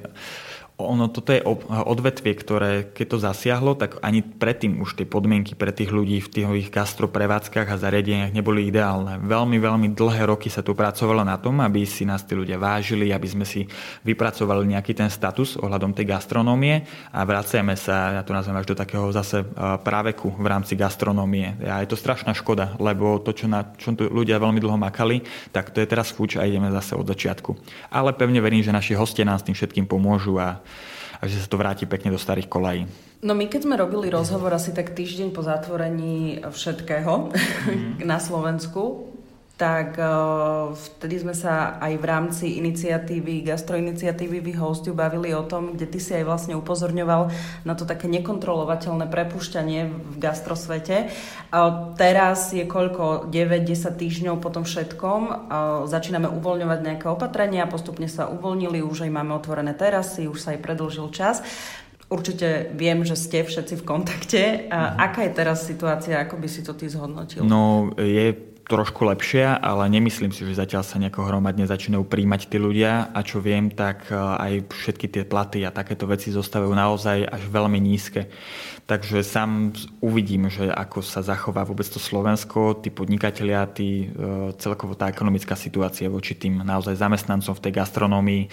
ono, 0.76 1.08
toto 1.08 1.32
je 1.32 1.40
odvetvie, 1.72 2.36
ktoré 2.36 2.72
keď 2.92 3.06
to 3.08 3.18
zasiahlo, 3.24 3.80
tak 3.80 3.96
ani 4.04 4.20
predtým 4.20 4.84
už 4.84 5.00
tie 5.00 5.08
podmienky 5.08 5.56
pre 5.56 5.72
tých 5.72 5.88
ľudí 5.88 6.20
v 6.20 6.28
tých 6.28 6.68
gastroprevádzkach 6.68 7.72
a 7.72 7.80
zariadeniach 7.80 8.36
neboli 8.36 8.68
ideálne. 8.68 9.16
Veľmi, 9.24 9.56
veľmi 9.56 9.88
dlhé 9.96 10.28
roky 10.28 10.52
sa 10.52 10.60
tu 10.60 10.76
pracovalo 10.76 11.24
na 11.24 11.40
tom, 11.40 11.64
aby 11.64 11.88
si 11.88 12.04
nás 12.04 12.28
tí 12.28 12.36
ľudia 12.36 12.60
vážili, 12.60 13.16
aby 13.16 13.24
sme 13.24 13.48
si 13.48 13.64
vypracovali 14.04 14.76
nejaký 14.76 14.92
ten 14.92 15.08
status 15.08 15.56
ohľadom 15.56 15.96
tej 15.96 16.12
gastronómie 16.12 16.84
a 17.16 17.24
vraciame 17.24 17.80
sa, 17.80 18.20
ja 18.20 18.22
to 18.28 18.36
nazvem 18.36 18.60
až 18.60 18.68
do 18.68 18.76
takého 18.76 19.08
zase 19.16 19.48
práveku 19.80 20.36
v 20.36 20.48
rámci 20.52 20.76
gastronómie. 20.76 21.56
A 21.64 21.88
je 21.88 21.96
to 21.96 21.96
strašná 21.96 22.36
škoda, 22.36 22.76
lebo 22.84 23.24
to, 23.24 23.32
čo, 23.32 23.48
na, 23.48 23.64
čo 23.80 23.96
tu 23.96 24.12
ľudia 24.12 24.44
veľmi 24.44 24.60
dlho 24.60 24.76
makali, 24.76 25.24
tak 25.56 25.72
to 25.72 25.80
je 25.80 25.88
teraz 25.88 26.12
fuč 26.12 26.36
a 26.36 26.44
ideme 26.44 26.68
zase 26.68 27.00
od 27.00 27.08
začiatku. 27.08 27.56
Ale 27.96 28.12
pevne 28.12 28.44
verím, 28.44 28.60
že 28.60 28.76
naši 28.76 28.92
hostia 28.92 29.24
nám 29.24 29.40
s 29.40 29.48
tým 29.48 29.56
všetkým 29.56 29.88
pomôžu 29.88 30.36
a 30.36 30.66
a 31.20 31.24
že 31.26 31.40
sa 31.42 31.48
to 31.48 31.60
vráti 31.60 31.88
pekne 31.88 32.12
do 32.12 32.20
starých 32.20 32.48
kolají. 32.50 32.82
No 33.26 33.34
my 33.34 33.50
keď 33.50 33.66
sme 33.66 33.80
robili 33.80 34.12
rozhovor 34.12 34.54
asi 34.54 34.76
tak 34.76 34.94
týždeň 34.94 35.34
po 35.34 35.42
zatvorení 35.42 36.46
všetkého 36.46 37.32
mm. 37.32 38.06
na 38.12 38.22
Slovensku, 38.22 39.15
tak 39.56 39.96
uh, 39.96 40.76
vtedy 40.76 41.24
sme 41.24 41.32
sa 41.32 41.80
aj 41.80 41.96
v 41.96 42.06
rámci 42.06 42.46
iniciatívy, 42.60 43.48
gastroiniciatívy 43.48 44.44
vy 44.44 44.54
hostiu 44.60 44.92
bavili 44.92 45.32
o 45.32 45.48
tom, 45.48 45.80
kde 45.80 45.88
ty 45.88 46.00
si 46.04 46.12
aj 46.12 46.28
vlastne 46.28 46.60
upozorňoval 46.60 47.32
na 47.64 47.74
to 47.80 47.88
také 47.88 48.12
nekontrolovateľné 48.12 49.08
prepušťanie 49.08 49.80
v 49.88 50.16
gastrosvete. 50.20 51.08
Teraz 51.96 52.52
je 52.52 52.68
koľko? 52.68 53.32
9-10 53.32 53.96
týždňov 53.96 54.44
po 54.44 54.52
tom 54.52 54.68
všetkom. 54.68 55.48
Začíname 55.88 56.28
uvoľňovať 56.36 56.80
nejaké 56.84 57.08
opatrenia, 57.08 57.64
postupne 57.64 58.12
sa 58.12 58.28
uvoľnili, 58.28 58.84
už 58.84 59.08
aj 59.08 59.12
máme 59.16 59.32
otvorené 59.40 59.72
terasy, 59.72 60.28
už 60.28 60.44
sa 60.44 60.52
aj 60.52 60.60
predlžil 60.68 61.08
čas. 61.16 61.40
Určite 62.12 62.76
viem, 62.76 63.02
že 63.08 63.16
ste 63.16 63.48
všetci 63.48 63.82
v 63.82 63.88
kontakte. 63.88 64.42
Uh, 64.68 65.00
aká 65.00 65.26
je 65.26 65.32
teraz 65.32 65.64
situácia, 65.64 66.20
ako 66.20 66.38
by 66.38 66.48
si 66.52 66.62
to 66.62 66.76
ty 66.76 66.86
zhodnotil? 66.92 67.42
No, 67.48 67.90
je 67.98 68.55
trošku 68.66 69.06
lepšia, 69.06 69.62
ale 69.62 69.86
nemyslím 69.94 70.34
si, 70.34 70.42
že 70.42 70.58
zatiaľ 70.58 70.82
sa 70.82 70.98
nejako 70.98 71.30
hromadne 71.30 71.70
začínajú 71.70 72.02
príjmať 72.10 72.50
tí 72.50 72.58
ľudia 72.58 73.14
a 73.14 73.20
čo 73.22 73.38
viem, 73.38 73.70
tak 73.70 74.10
e, 74.10 74.18
aj 74.18 74.54
všetky 74.74 75.06
tie 75.06 75.24
platy 75.24 75.62
a 75.62 75.70
takéto 75.70 76.10
veci 76.10 76.34
zostávajú 76.34 76.74
naozaj 76.74 77.30
až 77.30 77.44
veľmi 77.46 77.78
nízke. 77.78 78.26
Takže 78.90 79.22
sám 79.22 79.74
uvidím, 80.02 80.50
že 80.50 80.70
ako 80.70 81.06
sa 81.06 81.22
zachová 81.22 81.66
vôbec 81.66 81.86
to 81.86 82.02
Slovensko, 82.02 82.82
tí 82.82 82.90
podnikatelia, 82.90 83.70
tí, 83.70 84.10
e, 84.10 84.54
celkovo 84.58 84.98
tá 84.98 85.14
ekonomická 85.14 85.54
situácia 85.54 86.10
voči 86.10 86.34
tým 86.34 86.66
naozaj 86.66 86.98
zamestnancom 86.98 87.54
v 87.54 87.64
tej 87.70 87.74
gastronómii 87.82 88.44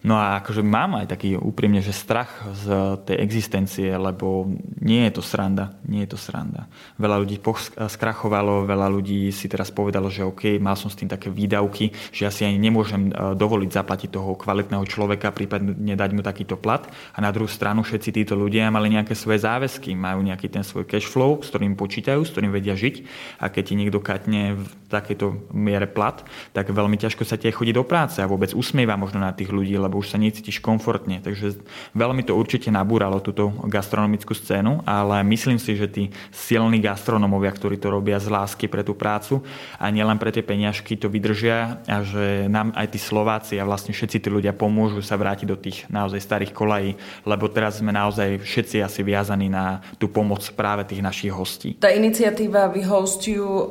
No 0.00 0.16
a 0.16 0.40
akože 0.40 0.64
mám 0.64 0.96
aj 0.96 1.12
taký 1.12 1.36
úprimne, 1.36 1.84
že 1.84 1.92
strach 1.92 2.32
z 2.56 2.96
tej 3.04 3.20
existencie, 3.20 3.92
lebo 3.92 4.48
nie 4.80 5.04
je 5.04 5.20
to 5.20 5.22
sranda. 5.22 5.76
Nie 5.84 6.08
je 6.08 6.16
to 6.16 6.18
sranda. 6.18 6.72
Veľa 6.96 7.20
ľudí 7.20 7.36
skrachovalo, 7.76 8.64
veľa 8.64 8.88
ľudí 8.88 9.28
si 9.28 9.44
teraz 9.44 9.68
povedalo, 9.68 10.08
že 10.08 10.24
OK, 10.24 10.56
mal 10.56 10.72
som 10.72 10.88
s 10.88 10.96
tým 10.96 11.04
také 11.04 11.28
výdavky, 11.28 11.92
že 12.16 12.24
ja 12.24 12.32
si 12.32 12.48
ani 12.48 12.56
nemôžem 12.56 13.12
e, 13.12 13.36
dovoliť 13.36 13.70
zaplatiť 13.76 14.08
toho 14.08 14.40
kvalitného 14.40 14.84
človeka, 14.88 15.36
prípadne 15.36 15.92
dať 15.92 16.10
mu 16.16 16.24
takýto 16.24 16.56
plat. 16.56 16.80
A 17.12 17.20
na 17.20 17.28
druhú 17.28 17.52
stranu 17.52 17.84
všetci 17.84 18.24
títo 18.24 18.40
ľudia 18.40 18.72
mali 18.72 18.96
nejaké 18.96 19.12
svoje 19.12 19.44
záväzky, 19.44 19.92
majú 19.92 20.24
nejaký 20.24 20.48
ten 20.48 20.64
svoj 20.64 20.88
cash 20.88 21.12
flow, 21.12 21.44
s 21.44 21.52
ktorým 21.52 21.76
počítajú, 21.76 22.24
s 22.24 22.32
ktorým 22.32 22.56
vedia 22.56 22.72
žiť. 22.72 23.04
A 23.44 23.52
keď 23.52 23.62
ti 23.68 23.74
niekto 23.76 24.00
katne 24.00 24.56
v 24.56 24.64
takejto 24.88 25.52
miere 25.52 25.84
plat, 25.84 26.24
tak 26.56 26.72
veľmi 26.72 26.96
ťažko 26.96 27.28
sa 27.28 27.36
tie 27.36 27.52
chodí 27.52 27.76
do 27.76 27.84
práce 27.84 28.16
a 28.24 28.30
vôbec 28.30 28.56
usmieva 28.56 28.96
možno 28.96 29.20
na 29.20 29.36
tých 29.36 29.52
ľudí, 29.52 29.76
lebo 29.90 29.98
už 29.98 30.14
sa 30.14 30.22
necítiš 30.22 30.62
komfortne. 30.62 31.18
Takže 31.18 31.58
veľmi 31.98 32.22
to 32.22 32.38
určite 32.38 32.70
nabúralo 32.70 33.18
túto 33.18 33.50
gastronomickú 33.66 34.38
scénu, 34.38 34.86
ale 34.86 35.26
myslím 35.26 35.58
si, 35.58 35.74
že 35.74 35.90
tí 35.90 36.14
silní 36.30 36.78
gastronomovia, 36.78 37.50
ktorí 37.50 37.82
to 37.82 37.90
robia 37.90 38.22
z 38.22 38.30
lásky 38.30 38.70
pre 38.70 38.86
tú 38.86 38.94
prácu 38.94 39.42
a 39.82 39.90
nielen 39.90 40.14
pre 40.22 40.30
tie 40.30 40.46
peniažky, 40.46 40.94
to 40.94 41.10
vydržia 41.10 41.82
a 41.90 42.06
že 42.06 42.46
nám 42.46 42.70
aj 42.78 42.94
tí 42.94 43.02
Slováci 43.02 43.58
a 43.58 43.66
vlastne 43.66 43.90
všetci 43.90 44.22
tí 44.22 44.28
ľudia 44.30 44.54
pomôžu 44.54 45.02
sa 45.02 45.18
vrátiť 45.18 45.46
do 45.50 45.58
tých 45.58 45.90
naozaj 45.90 46.22
starých 46.22 46.54
kolají, 46.54 46.94
lebo 47.26 47.50
teraz 47.50 47.82
sme 47.82 47.90
naozaj 47.90 48.38
všetci 48.46 48.86
asi 48.86 49.02
viazaní 49.02 49.50
na 49.50 49.82
tú 49.98 50.06
pomoc 50.06 50.46
práve 50.54 50.86
tých 50.86 51.02
našich 51.02 51.34
hostí. 51.34 51.74
Tá 51.82 51.90
iniciatíva 51.90 52.70
Vyhostiu 52.70 53.66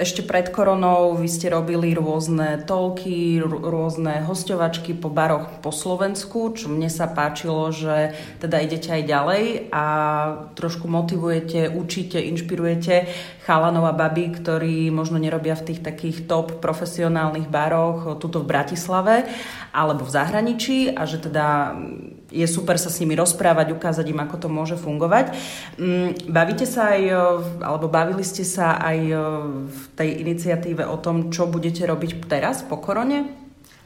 ešte 0.00 0.24
pred 0.24 0.48
koronou 0.48 1.20
vy 1.20 1.28
ste 1.28 1.52
robili 1.52 1.92
rôzne 1.92 2.64
tolky, 2.64 3.44
rôzne 3.44 4.24
hostovačky 4.24 4.96
po 4.96 5.12
baroch 5.12 5.60
po 5.60 5.68
Slovensku, 5.68 6.56
čo 6.56 6.72
mne 6.72 6.88
sa 6.88 7.12
páčilo, 7.12 7.68
že 7.68 8.16
teda 8.40 8.64
idete 8.64 8.88
aj 8.88 9.02
ďalej 9.04 9.44
a 9.68 9.84
trošku 10.56 10.88
motivujete, 10.88 11.68
učíte, 11.68 12.16
inšpirujete 12.24 13.04
chalanov 13.44 13.84
a 13.84 13.92
baby, 13.92 14.32
ktorí 14.32 14.88
možno 14.88 15.20
nerobia 15.20 15.52
v 15.60 15.72
tých 15.72 15.84
takých 15.84 16.24
top 16.24 16.64
profesionálnych 16.64 17.52
baroch 17.52 18.16
tuto 18.16 18.40
v 18.40 18.48
Bratislave 18.48 19.28
alebo 19.76 20.08
v 20.08 20.14
zahraničí 20.14 20.78
a 20.96 21.04
že 21.04 21.20
teda 21.20 21.76
je 22.32 22.46
super 22.48 22.80
sa 22.80 22.88
s 22.88 22.98
nimi 23.04 23.12
rozprávať, 23.12 23.76
ukázať 23.76 24.08
im, 24.08 24.24
ako 24.24 24.36
to 24.40 24.48
môže 24.48 24.76
fungovať. 24.80 25.36
Mm, 25.76 26.32
bavíte 26.32 26.64
sa 26.64 26.96
aj, 26.96 27.02
alebo 27.60 27.92
bavili 27.92 28.24
ste 28.24 28.42
sa 28.42 28.80
aj 28.80 28.98
v 29.68 29.80
tej 29.92 30.10
iniciatíve 30.24 30.88
o 30.88 30.96
tom, 30.96 31.28
čo 31.28 31.44
budete 31.44 31.84
robiť 31.84 32.24
teraz 32.26 32.64
po 32.64 32.80
korone? 32.80 33.41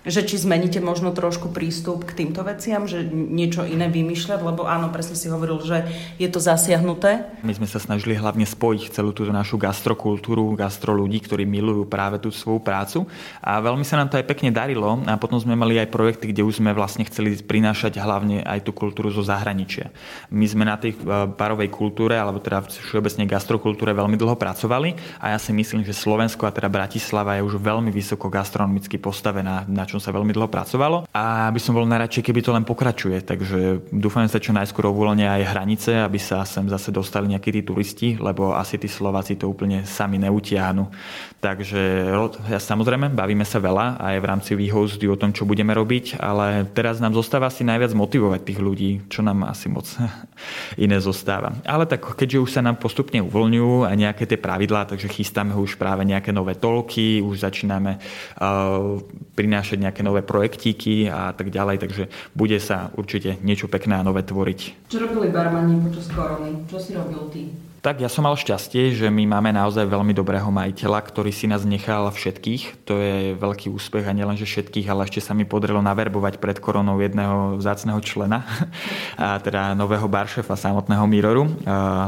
Že 0.07 0.23
či 0.23 0.39
zmeníte 0.39 0.79
možno 0.79 1.11
trošku 1.11 1.51
prístup 1.51 2.07
k 2.07 2.23
týmto 2.23 2.47
veciam, 2.47 2.87
že 2.87 3.03
niečo 3.11 3.67
iné 3.67 3.91
vymýšľať, 3.91 4.39
lebo 4.39 4.63
áno, 4.65 4.95
presne 4.95 5.19
si 5.19 5.27
hovoril, 5.27 5.59
že 5.67 5.83
je 6.23 6.31
to 6.31 6.39
zasiahnuté. 6.39 7.27
My 7.43 7.51
sme 7.51 7.67
sa 7.67 7.83
snažili 7.83 8.15
hlavne 8.15 8.47
spojiť 8.47 8.95
celú 8.95 9.11
túto 9.11 9.35
našu 9.35 9.59
gastrokultúru, 9.59 10.55
gastro 10.55 10.95
ľudí, 10.95 11.19
ktorí 11.27 11.43
milujú 11.43 11.91
práve 11.91 12.23
tú 12.23 12.31
svoju 12.31 12.63
prácu 12.63 12.99
a 13.43 13.59
veľmi 13.59 13.83
sa 13.83 13.99
nám 13.99 14.15
to 14.15 14.19
aj 14.23 14.31
pekne 14.31 14.55
darilo 14.55 15.03
a 15.11 15.19
potom 15.19 15.43
sme 15.43 15.59
mali 15.59 15.75
aj 15.83 15.91
projekty, 15.91 16.31
kde 16.31 16.47
už 16.47 16.63
sme 16.63 16.71
vlastne 16.71 17.03
chceli 17.11 17.35
prinášať 17.43 17.99
hlavne 17.99 18.47
aj 18.47 18.63
tú 18.63 18.71
kultúru 18.71 19.11
zo 19.11 19.27
zahraničia. 19.27 19.91
My 20.31 20.47
sme 20.47 20.63
na 20.63 20.79
tej 20.79 20.95
e, 20.95 20.99
barovej 21.35 21.67
kultúre, 21.67 22.15
alebo 22.15 22.39
teda 22.39 22.63
všeobecne 22.63 23.27
gastrokultúre 23.27 23.91
veľmi 23.91 24.15
dlho 24.15 24.39
pracovali 24.39 25.19
a 25.19 25.35
ja 25.35 25.39
si 25.43 25.51
myslím, 25.51 25.83
že 25.83 25.91
Slovensko 25.91 26.47
a 26.47 26.55
teda 26.55 26.71
Bratislava 26.71 27.35
je 27.35 27.43
už 27.43 27.59
veľmi 27.59 27.91
vysoko 27.91 28.31
gastronomicky 28.31 29.03
postavená, 29.03 29.67
na 29.67 29.83
čo 29.83 29.96
čom 29.97 30.05
sa 30.05 30.13
veľmi 30.13 30.37
dlho 30.37 30.53
pracovalo 30.53 31.09
a 31.17 31.49
by 31.49 31.57
som 31.57 31.73
bol 31.73 31.89
najradšej, 31.89 32.21
keby 32.29 32.45
to 32.45 32.53
len 32.53 32.69
pokračuje. 32.69 33.25
Takže 33.25 33.89
dúfam, 33.89 34.29
že 34.29 34.37
sa 34.37 34.45
čo 34.45 34.53
najskôr 34.53 34.93
uvoľnia 34.93 35.41
aj 35.41 35.57
hranice, 35.57 35.97
aby 35.97 36.21
sa 36.21 36.45
sem 36.45 36.69
zase 36.69 36.93
dostali 36.93 37.33
nejakí 37.33 37.49
tí 37.49 37.65
turisti, 37.65 38.09
lebo 38.21 38.53
asi 38.53 38.77
tí 38.77 38.85
Slováci 38.85 39.41
to 39.41 39.49
úplne 39.49 39.89
sami 39.89 40.21
neutiahnu. 40.21 40.93
Takže 41.41 42.13
ja, 42.51 42.61
samozrejme, 42.61 43.17
bavíme 43.17 43.47
sa 43.49 43.57
veľa 43.63 44.03
aj 44.03 44.17
v 44.21 44.29
rámci 44.29 44.53
výhozdy 44.59 45.07
o 45.09 45.17
tom, 45.17 45.33
čo 45.33 45.49
budeme 45.49 45.73
robiť, 45.73 46.21
ale 46.21 46.69
teraz 46.77 47.01
nám 47.01 47.17
zostáva 47.17 47.49
asi 47.49 47.65
najviac 47.65 47.97
motivovať 47.97 48.41
tých 48.43 48.61
ľudí, 48.61 48.91
čo 49.09 49.25
nám 49.25 49.49
asi 49.49 49.73
moc 49.73 49.87
iné 50.85 51.01
zostáva. 51.01 51.57
Ale 51.65 51.89
tak, 51.89 52.03
keďže 52.05 52.43
už 52.43 52.51
sa 52.51 52.61
nám 52.61 52.77
postupne 52.77 53.23
uvoľňujú 53.25 53.89
a 53.89 53.93
nejaké 53.97 54.29
tie 54.29 54.37
pravidlá, 54.37 54.91
takže 54.91 55.09
chystáme 55.09 55.57
už 55.57 55.81
práve 55.81 56.05
nejaké 56.05 56.35
nové 56.35 56.59
tolky, 56.59 57.23
už 57.23 57.47
začíname 57.47 57.97
uh, 57.97 58.99
prinášať 59.39 59.86
nejaké 59.87 60.03
nové 60.03 60.27
projektíky 60.27 61.07
a 61.07 61.31
tak 61.31 61.55
ďalej, 61.55 61.77
takže 61.87 62.05
bude 62.35 62.59
sa 62.59 62.91
určite 62.99 63.39
niečo 63.47 63.71
pekné 63.71 63.97
a 63.97 64.07
nové 64.07 64.27
tvoriť. 64.27 64.91
Čo 64.91 65.07
robili 65.07 65.31
barmani 65.31 65.79
počas 65.87 66.11
korony? 66.11 66.67
Čo 66.67 66.77
si 66.83 66.91
robil 66.99 67.23
ty? 67.31 67.43
Tak 67.87 68.03
ja 68.03 68.11
som 68.11 68.27
mal 68.27 68.35
šťastie, 68.35 68.99
že 68.99 69.07
my 69.07 69.31
máme 69.31 69.55
naozaj 69.55 69.87
veľmi 69.87 70.11
dobrého 70.11 70.51
majiteľa, 70.51 71.07
ktorý 71.07 71.31
si 71.31 71.47
nás 71.47 71.63
nechal 71.63 72.11
všetkých. 72.11 72.83
To 72.83 72.99
je 72.99 73.39
veľký 73.39 73.71
úspech 73.71 74.03
a 74.03 74.11
nielenže 74.11 74.43
všetkých, 74.43 74.91
ale 74.91 75.07
ešte 75.07 75.23
sa 75.23 75.39
mi 75.39 75.47
podarilo 75.47 75.79
naverbovať 75.79 76.43
pred 76.43 76.59
koronou 76.59 76.99
jedného 76.99 77.63
vzácného 77.63 78.03
člena, 78.03 78.43
a 79.23 79.39
teda 79.39 79.79
nového 79.79 80.11
baršefa 80.11 80.59
samotného 80.59 81.07
Miroru, 81.07 81.47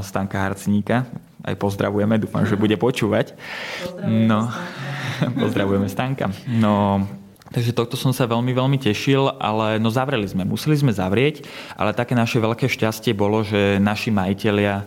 Stanka 0.02 0.42
Harcníka. 0.42 1.06
Aj 1.46 1.54
pozdravujeme, 1.54 2.18
dúfam, 2.18 2.42
že 2.42 2.58
bude 2.58 2.74
počúvať. 2.74 3.38
Pozdravujeme 3.38 4.26
no, 4.26 4.50
pozdravujeme 5.46 5.86
Stanka. 5.86 6.26
No, 6.58 7.06
Takže 7.48 7.72
tohto 7.72 7.96
som 7.96 8.12
sa 8.12 8.28
veľmi, 8.28 8.52
veľmi 8.52 8.76
tešil, 8.76 9.40
ale 9.40 9.80
no 9.80 9.88
zavreli 9.88 10.28
sme, 10.28 10.44
museli 10.44 10.76
sme 10.76 10.92
zavrieť, 10.92 11.48
ale 11.80 11.96
také 11.96 12.12
naše 12.12 12.36
veľké 12.36 12.68
šťastie 12.68 13.16
bolo, 13.16 13.40
že 13.40 13.80
naši 13.80 14.12
majiteľia 14.12 14.74
e, 14.76 14.84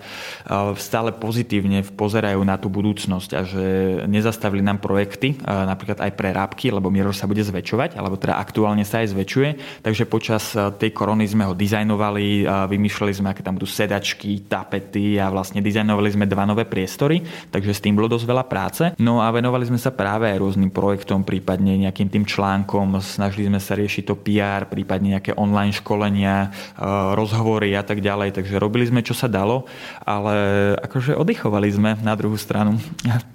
stále 0.77 1.09
pozitívne 1.09 1.81
pozerajú 1.97 2.37
na 2.45 2.61
tú 2.61 2.69
budúcnosť 2.69 3.29
a 3.33 3.41
že 3.41 3.65
nezastavili 4.05 4.61
nám 4.61 4.77
projekty, 4.77 5.33
e, 5.33 5.35
napríklad 5.41 6.05
aj 6.05 6.11
prerábky, 6.13 6.69
lebo 6.69 6.93
Miro 6.93 7.09
sa 7.09 7.25
bude 7.25 7.41
zväčšovať, 7.41 7.97
alebo 7.97 8.13
teda 8.13 8.37
aktuálne 8.37 8.85
sa 8.85 9.01
aj 9.01 9.17
zväčšuje, 9.17 9.49
takže 9.81 10.05
počas 10.05 10.53
e, 10.53 10.69
tej 10.77 10.93
korony 10.93 11.25
sme 11.25 11.49
ho 11.49 11.57
dizajnovali, 11.57 12.45
vymýšľali 12.45 13.13
sme, 13.17 13.27
aké 13.33 13.41
tam 13.41 13.57
budú 13.57 13.65
sedačky, 13.65 14.45
tapety 14.45 15.17
a 15.17 15.33
vlastne 15.33 15.65
dizajnovali 15.65 16.13
sme 16.13 16.29
dva 16.29 16.45
nové 16.45 16.69
priestory, 16.69 17.25
takže 17.49 17.73
s 17.73 17.81
tým 17.81 17.97
bolo 17.97 18.13
dosť 18.13 18.25
veľa 18.29 18.45
práce. 18.45 18.83
No 19.01 19.17
a 19.17 19.33
venovali 19.33 19.65
sme 19.65 19.81
sa 19.81 19.89
práve 19.89 20.29
aj 20.29 20.37
rôznym 20.37 20.69
projektom, 20.69 21.25
prípadne 21.25 21.73
nejakým 21.81 22.11
tým 22.11 22.23
článkom 22.27 22.50
článkom, 22.51 22.99
snažili 22.99 23.47
sme 23.47 23.63
sa 23.63 23.79
riešiť 23.79 24.03
to 24.11 24.19
PR, 24.19 24.67
prípadne 24.67 25.15
nejaké 25.15 25.31
online 25.39 25.71
školenia, 25.71 26.51
e, 26.75 26.83
rozhovory 27.15 27.71
a 27.79 27.83
tak 27.87 28.03
ďalej, 28.03 28.35
takže 28.35 28.59
robili 28.59 28.83
sme, 28.83 28.99
čo 28.99 29.15
sa 29.15 29.31
dalo, 29.31 29.63
ale 30.03 30.75
akože 30.83 31.15
oddychovali 31.15 31.71
sme 31.71 31.95
na 32.03 32.11
druhú 32.19 32.35
stranu. 32.35 32.75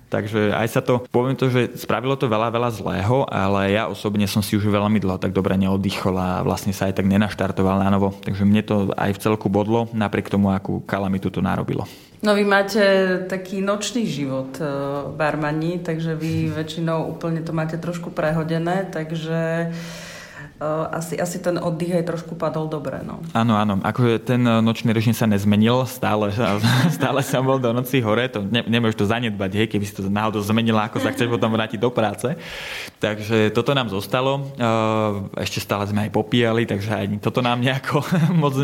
Takže 0.07 0.55
aj 0.55 0.69
sa 0.71 0.81
to, 0.83 1.03
poviem 1.11 1.35
to, 1.35 1.51
že 1.51 1.75
spravilo 1.83 2.14
to 2.14 2.31
veľa, 2.31 2.55
veľa 2.55 2.71
zlého, 2.71 3.27
ale 3.27 3.75
ja 3.75 3.90
osobne 3.90 4.31
som 4.31 4.38
si 4.38 4.55
už 4.55 4.71
veľmi 4.71 5.03
dlho 5.03 5.19
tak 5.19 5.35
dobre 5.35 5.59
neoddychol 5.59 6.14
a 6.14 6.31
vlastne 6.47 6.71
sa 6.71 6.87
aj 6.87 7.03
tak 7.03 7.11
nenaštartoval 7.11 7.83
na 7.83 7.90
novo. 7.90 8.14
Takže 8.23 8.47
mne 8.47 8.62
to 8.62 8.77
aj 8.95 9.19
v 9.19 9.23
celku 9.23 9.51
bodlo, 9.51 9.90
napriek 9.90 10.31
tomu, 10.31 10.55
akú 10.55 10.83
kalamitu 10.87 11.29
to 11.29 11.42
narobilo. 11.42 11.85
No 12.25 12.33
vy 12.33 12.49
máte 12.49 12.83
taký 13.29 13.61
nočný 13.61 14.09
život, 14.09 14.57
e, 14.57 14.64
barmani, 15.12 15.85
takže 15.85 16.16
vy 16.16 16.49
väčšinou 16.49 17.12
úplne 17.12 17.45
to 17.45 17.53
máte 17.53 17.77
trošku 17.77 18.09
prehodené, 18.09 18.88
takže 18.88 19.71
asi, 20.64 21.21
asi 21.21 21.37
ten 21.37 21.61
oddych 21.61 22.01
aj 22.01 22.05
trošku 22.09 22.33
padol 22.33 22.64
dobre. 22.64 23.05
No. 23.05 23.21
Áno, 23.37 23.61
áno. 23.61 23.77
Akože 23.85 24.25
ten 24.25 24.40
e, 24.40 24.64
nočný 24.64 24.97
režim 24.97 25.12
sa 25.12 25.29
nezmenil, 25.29 25.85
stále, 25.85 26.33
stále 26.97 27.21
som 27.21 27.45
bol 27.45 27.61
do 27.61 27.77
noci 27.77 28.01
hore, 28.01 28.25
to 28.33 28.40
ne, 28.40 28.64
nemôžeš 28.64 28.97
to 28.97 29.05
zanedbať, 29.05 29.51
hej, 29.53 29.69
keby 29.69 29.85
si 29.85 29.92
to 29.92 30.09
náhodou 30.09 30.40
zmenila, 30.40 30.88
ako 30.88 31.05
sa 31.05 31.12
chceš 31.12 31.29
potom 31.29 31.53
vrátiť 31.53 31.77
do 31.77 31.92
práce. 31.92 32.33
Takže 32.97 33.53
toto 33.53 33.77
nám 33.77 33.92
zostalo. 33.92 34.49
E, 34.57 35.45
ešte 35.45 35.61
stále 35.61 35.85
sme 35.85 36.09
aj 36.09 36.11
popíjali, 36.16 36.64
takže 36.64 36.88
aj 36.88 37.07
toto 37.21 37.45
nám 37.45 37.61
nejako 37.61 38.01
moc... 38.40 38.57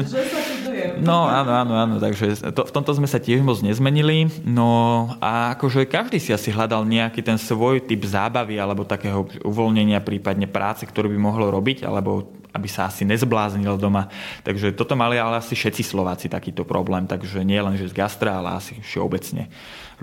No 1.00 1.26
áno, 1.26 1.52
áno, 1.52 1.72
áno, 1.76 1.94
takže 1.98 2.52
to, 2.52 2.62
v 2.68 2.72
tomto 2.72 2.92
sme 2.96 3.08
sa 3.08 3.22
tiež 3.22 3.42
moc 3.42 3.58
nezmenili. 3.62 4.30
No 4.42 5.12
a 5.18 5.54
akože 5.58 5.86
každý 5.88 6.18
si 6.18 6.30
asi 6.34 6.50
hľadal 6.50 6.86
nejaký 6.86 7.22
ten 7.22 7.36
svoj 7.36 7.84
typ 7.84 8.02
zábavy 8.04 8.58
alebo 8.58 8.86
takého 8.86 9.26
uvoľnenia, 9.42 10.02
prípadne 10.02 10.50
práce, 10.50 10.86
ktorú 10.86 11.12
by 11.12 11.18
mohlo 11.18 11.50
robiť, 11.50 11.86
alebo 11.86 12.42
aby 12.52 12.68
sa 12.68 12.86
asi 12.88 13.08
nezbláznil 13.08 13.80
doma. 13.80 14.12
Takže 14.44 14.76
toto 14.76 14.92
mali 14.92 15.16
ale 15.16 15.40
asi 15.40 15.56
všetci 15.56 15.82
Slováci 15.82 16.28
takýto 16.28 16.68
problém, 16.68 17.08
takže 17.08 17.40
nie 17.42 17.58
len, 17.58 17.80
že 17.80 17.88
z 17.88 17.96
gastra, 17.96 18.38
ale 18.38 18.60
asi 18.60 18.76
všeobecne. 18.76 19.48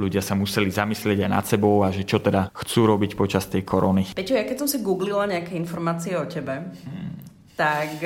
Ľudia 0.02 0.26
sa 0.26 0.34
museli 0.34 0.74
zamyslieť 0.74 1.30
aj 1.30 1.30
nad 1.30 1.46
sebou 1.46 1.86
a 1.86 1.94
že 1.94 2.08
čo 2.08 2.18
teda 2.18 2.50
chcú 2.58 2.90
robiť 2.90 3.14
počas 3.14 3.46
tej 3.46 3.62
korony. 3.62 4.10
Peťo, 4.18 4.34
ja 4.34 4.46
keď 4.48 4.66
som 4.66 4.70
si 4.70 4.82
googlila 4.82 5.30
nejaké 5.30 5.54
informácie 5.54 6.18
o 6.18 6.26
tebe, 6.26 6.74
hmm 6.74 7.30
tak 7.60 8.00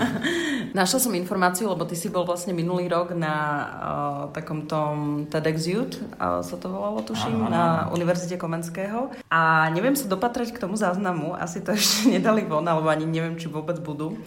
našla 0.78 0.98
som 0.98 1.14
informáciu, 1.14 1.70
lebo 1.70 1.86
ty 1.86 1.94
si 1.94 2.10
bol 2.10 2.26
vlastne 2.26 2.50
minulý 2.50 2.90
rok 2.90 3.14
na 3.14 3.34
uh, 3.38 4.22
takom 4.34 4.66
tom 4.66 5.26
TEDx 5.30 5.56
Youth, 5.70 5.96
uh, 6.18 6.42
sa 6.42 6.58
to 6.58 6.66
volalo, 6.66 6.98
tuším, 7.06 7.46
Aha. 7.46 7.50
na 7.50 7.62
Univerzite 7.94 8.34
Komenského. 8.34 9.14
A 9.30 9.70
neviem 9.70 9.94
sa 9.94 10.10
dopatrať 10.10 10.50
k 10.50 10.62
tomu 10.66 10.74
záznamu, 10.74 11.38
asi 11.38 11.62
to 11.62 11.70
ešte 11.78 12.10
nedali 12.10 12.42
von, 12.42 12.66
alebo 12.66 12.90
ani 12.90 13.06
neviem, 13.06 13.38
či 13.38 13.46
vôbec 13.46 13.78
budú 13.78 14.18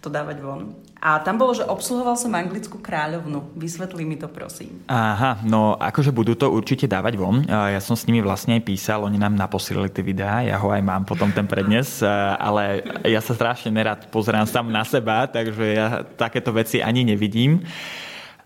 to 0.00 0.08
dávať 0.08 0.40
von. 0.40 0.72
A 1.00 1.20
tam 1.20 1.36
bolo, 1.40 1.52
že 1.56 1.64
obsluhoval 1.64 2.16
som 2.16 2.32
anglickú 2.32 2.80
kráľovnu. 2.80 3.56
Vysvetli 3.56 4.04
mi 4.04 4.16
to, 4.16 4.28
prosím. 4.28 4.80
Aha, 4.88 5.40
no 5.44 5.76
akože 5.76 6.12
budú 6.12 6.36
to 6.36 6.48
určite 6.52 6.88
dávať 6.88 7.20
von. 7.20 7.44
Ja 7.48 7.80
som 7.80 7.96
s 7.96 8.04
nimi 8.08 8.24
vlastne 8.24 8.60
aj 8.60 8.64
písal, 8.64 9.04
oni 9.04 9.16
nám 9.16 9.36
naposielali 9.36 9.92
tie 9.92 10.04
videá, 10.04 10.44
ja 10.44 10.60
ho 10.60 10.68
aj 10.72 10.80
mám 10.84 11.04
potom 11.08 11.32
ten 11.32 11.48
prednes, 11.48 12.04
ale 12.36 12.84
ja 13.04 13.20
sa 13.24 13.32
strašne 13.32 13.72
nerad 13.72 14.08
pozerám 14.12 14.44
sám 14.44 14.68
na 14.68 14.84
seba, 14.84 15.24
takže 15.28 15.64
ja 15.72 15.86
takéto 16.04 16.52
veci 16.52 16.80
ani 16.80 17.04
nevidím. 17.04 17.64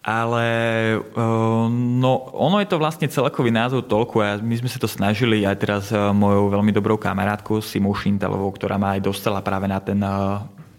Ale 0.04 0.44
no, 1.72 2.12
ono 2.36 2.60
je 2.60 2.68
to 2.68 2.76
vlastne 2.76 3.08
celkový 3.08 3.48
názov 3.48 3.88
toľko 3.88 4.16
a 4.20 4.36
my 4.36 4.52
sme 4.60 4.68
sa 4.68 4.76
to 4.76 4.84
snažili 4.84 5.48
aj 5.48 5.56
teraz 5.56 5.88
mojou 5.96 6.52
veľmi 6.52 6.76
dobrou 6.76 7.00
kamarátkou 7.00 7.64
Simou 7.64 7.96
Šintelovou, 7.96 8.52
ktorá 8.52 8.76
ma 8.76 9.00
aj 9.00 9.00
dostala 9.00 9.40
práve 9.40 9.64
na 9.64 9.80
ten 9.80 9.96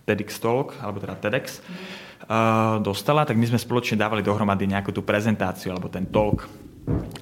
TEDx 0.05 0.37
Talk, 0.37 0.77
alebo 0.79 1.01
teda 1.01 1.17
TEDx, 1.17 1.59
uh, 2.29 2.77
dostala, 2.79 3.25
tak 3.25 3.35
my 3.35 3.45
sme 3.49 3.59
spoločne 3.59 3.97
dávali 3.97 4.21
dohromady 4.21 4.69
nejakú 4.69 4.93
tú 4.93 5.01
prezentáciu 5.01 5.73
alebo 5.73 5.89
ten 5.89 6.05
talk 6.07 6.45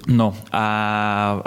No 0.04 0.36
a 0.52 0.64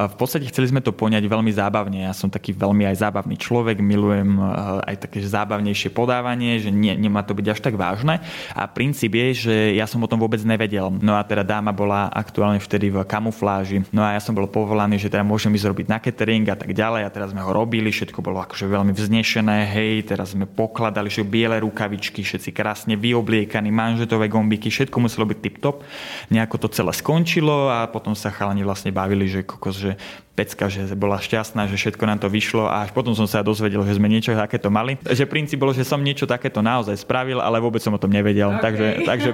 v 0.09 0.15
podstate 0.17 0.49
chceli 0.49 0.73
sme 0.73 0.81
to 0.81 0.89
poňať 0.89 1.29
veľmi 1.29 1.53
zábavne. 1.53 2.09
Ja 2.09 2.13
som 2.17 2.33
taký 2.33 2.57
veľmi 2.57 2.89
aj 2.89 3.05
zábavný 3.05 3.37
človek, 3.37 3.77
milujem 3.77 4.41
eh, 4.41 4.89
aj 4.93 4.95
také 5.05 5.21
zábavnejšie 5.21 5.93
podávanie, 5.93 6.57
že 6.57 6.73
nie, 6.73 6.97
nemá 6.97 7.21
to 7.21 7.37
byť 7.37 7.47
až 7.53 7.59
tak 7.61 7.77
vážne. 7.77 8.17
A 8.57 8.65
princíp 8.65 9.13
je, 9.13 9.27
že 9.47 9.55
ja 9.77 9.85
som 9.85 10.01
o 10.01 10.09
tom 10.09 10.17
vôbec 10.17 10.41
nevedel. 10.41 10.89
No 10.89 11.13
a 11.13 11.21
teda 11.21 11.45
dáma 11.45 11.69
bola 11.69 12.09
aktuálne 12.09 12.57
vtedy 12.57 12.89
v 12.89 13.05
kamufláži. 13.05 13.85
No 13.93 14.01
a 14.01 14.17
ja 14.17 14.21
som 14.21 14.33
bol 14.33 14.49
povolaný, 14.49 14.97
že 14.97 15.13
teda 15.13 15.21
môžem 15.21 15.53
ísť 15.53 15.69
robiť 15.69 15.85
na 15.85 16.01
catering 16.01 16.45
a 16.49 16.57
tak 16.57 16.73
ďalej. 16.73 17.05
A 17.05 17.13
teraz 17.13 17.29
sme 17.37 17.45
ho 17.45 17.53
robili, 17.53 17.93
všetko 17.93 18.25
bolo 18.25 18.41
akože 18.41 18.65
veľmi 18.65 18.91
vznešené. 18.97 19.69
Hej, 19.69 20.09
teraz 20.09 20.33
sme 20.33 20.49
pokladali, 20.49 21.13
že 21.13 21.21
biele 21.21 21.61
rukavičky, 21.61 22.25
všetci 22.25 22.49
krásne 22.57 22.97
vyobliekaní, 22.97 23.69
manžetové 23.69 24.25
gombiky, 24.27 24.73
všetko 24.73 24.97
muselo 24.97 25.29
byť 25.29 25.37
tip-top. 25.37 25.85
Nejako 26.33 26.55
to 26.65 26.67
celé 26.73 26.91
skončilo 26.97 27.69
a 27.69 27.85
potom 27.85 28.06
sa 28.13 28.29
chalani 28.29 28.61
vlastne 28.61 28.93
bavili, 28.93 29.25
že 29.25 29.43
kokos, 29.43 29.81
že 29.81 29.97
pecka, 30.37 30.69
že 30.69 30.85
bola 30.93 31.17
šťastná, 31.17 31.65
že 31.65 31.73
všetko 31.73 32.03
nám 32.05 32.21
to 32.21 32.29
vyšlo 32.29 32.69
a 32.69 32.85
až 32.85 32.93
potom 32.93 33.17
som 33.17 33.25
sa 33.25 33.41
dozvedel, 33.41 33.81
že 33.81 33.97
sme 33.97 34.05
niečo 34.05 34.37
takéto 34.37 34.69
mali. 34.69 35.01
Že 35.01 35.25
princíp 35.25 35.57
bolo, 35.57 35.73
že 35.73 35.81
som 35.81 35.97
niečo 35.97 36.29
takéto 36.29 36.61
naozaj 36.61 36.93
spravil, 37.01 37.41
ale 37.41 37.57
vôbec 37.57 37.81
som 37.81 37.89
o 37.89 37.97
tom 37.97 38.13
nevedel. 38.13 38.53
Okay. 38.53 38.61
Takže, 38.61 38.87
takže 39.01 39.29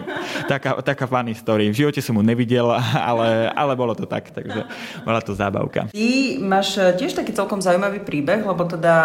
taká, 0.48 0.80
taká 0.80 1.04
funny 1.04 1.36
story. 1.36 1.68
V 1.76 1.84
živote 1.84 2.00
som 2.00 2.16
mu 2.16 2.24
nevidel, 2.24 2.72
ale, 3.12 3.52
ale 3.52 3.74
bolo 3.76 3.92
to 3.92 4.08
tak, 4.08 4.32
takže 4.32 4.64
bola 5.04 5.20
to 5.20 5.36
zábavka. 5.36 5.92
Ty 5.92 6.08
máš 6.40 6.80
tiež 6.80 7.20
taký 7.20 7.36
celkom 7.36 7.60
zaujímavý 7.60 8.00
príbeh, 8.00 8.40
lebo 8.40 8.64
teda 8.64 8.96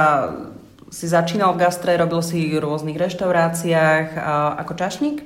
si 0.88 1.06
začínal 1.08 1.52
v 1.54 1.68
gastre, 1.68 1.96
robil 1.96 2.24
si 2.24 2.48
v 2.48 2.60
rôznych 2.60 2.96
reštauráciách 2.96 4.16
ako 4.56 4.72
čašník. 4.74 5.18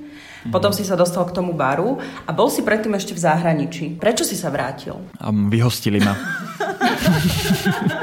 Potom 0.51 0.75
si 0.75 0.83
sa 0.83 0.98
dostal 0.98 1.22
k 1.22 1.38
tomu 1.38 1.55
baru 1.55 2.03
a 2.27 2.35
bol 2.35 2.51
si 2.51 2.66
predtým 2.66 2.98
ešte 2.98 3.14
v 3.14 3.22
zahraničí. 3.22 3.94
Prečo 4.03 4.27
si 4.27 4.35
sa 4.35 4.51
vrátil? 4.51 4.98
Um, 5.22 5.46
vyhostili 5.46 6.03
ma. 6.03 6.18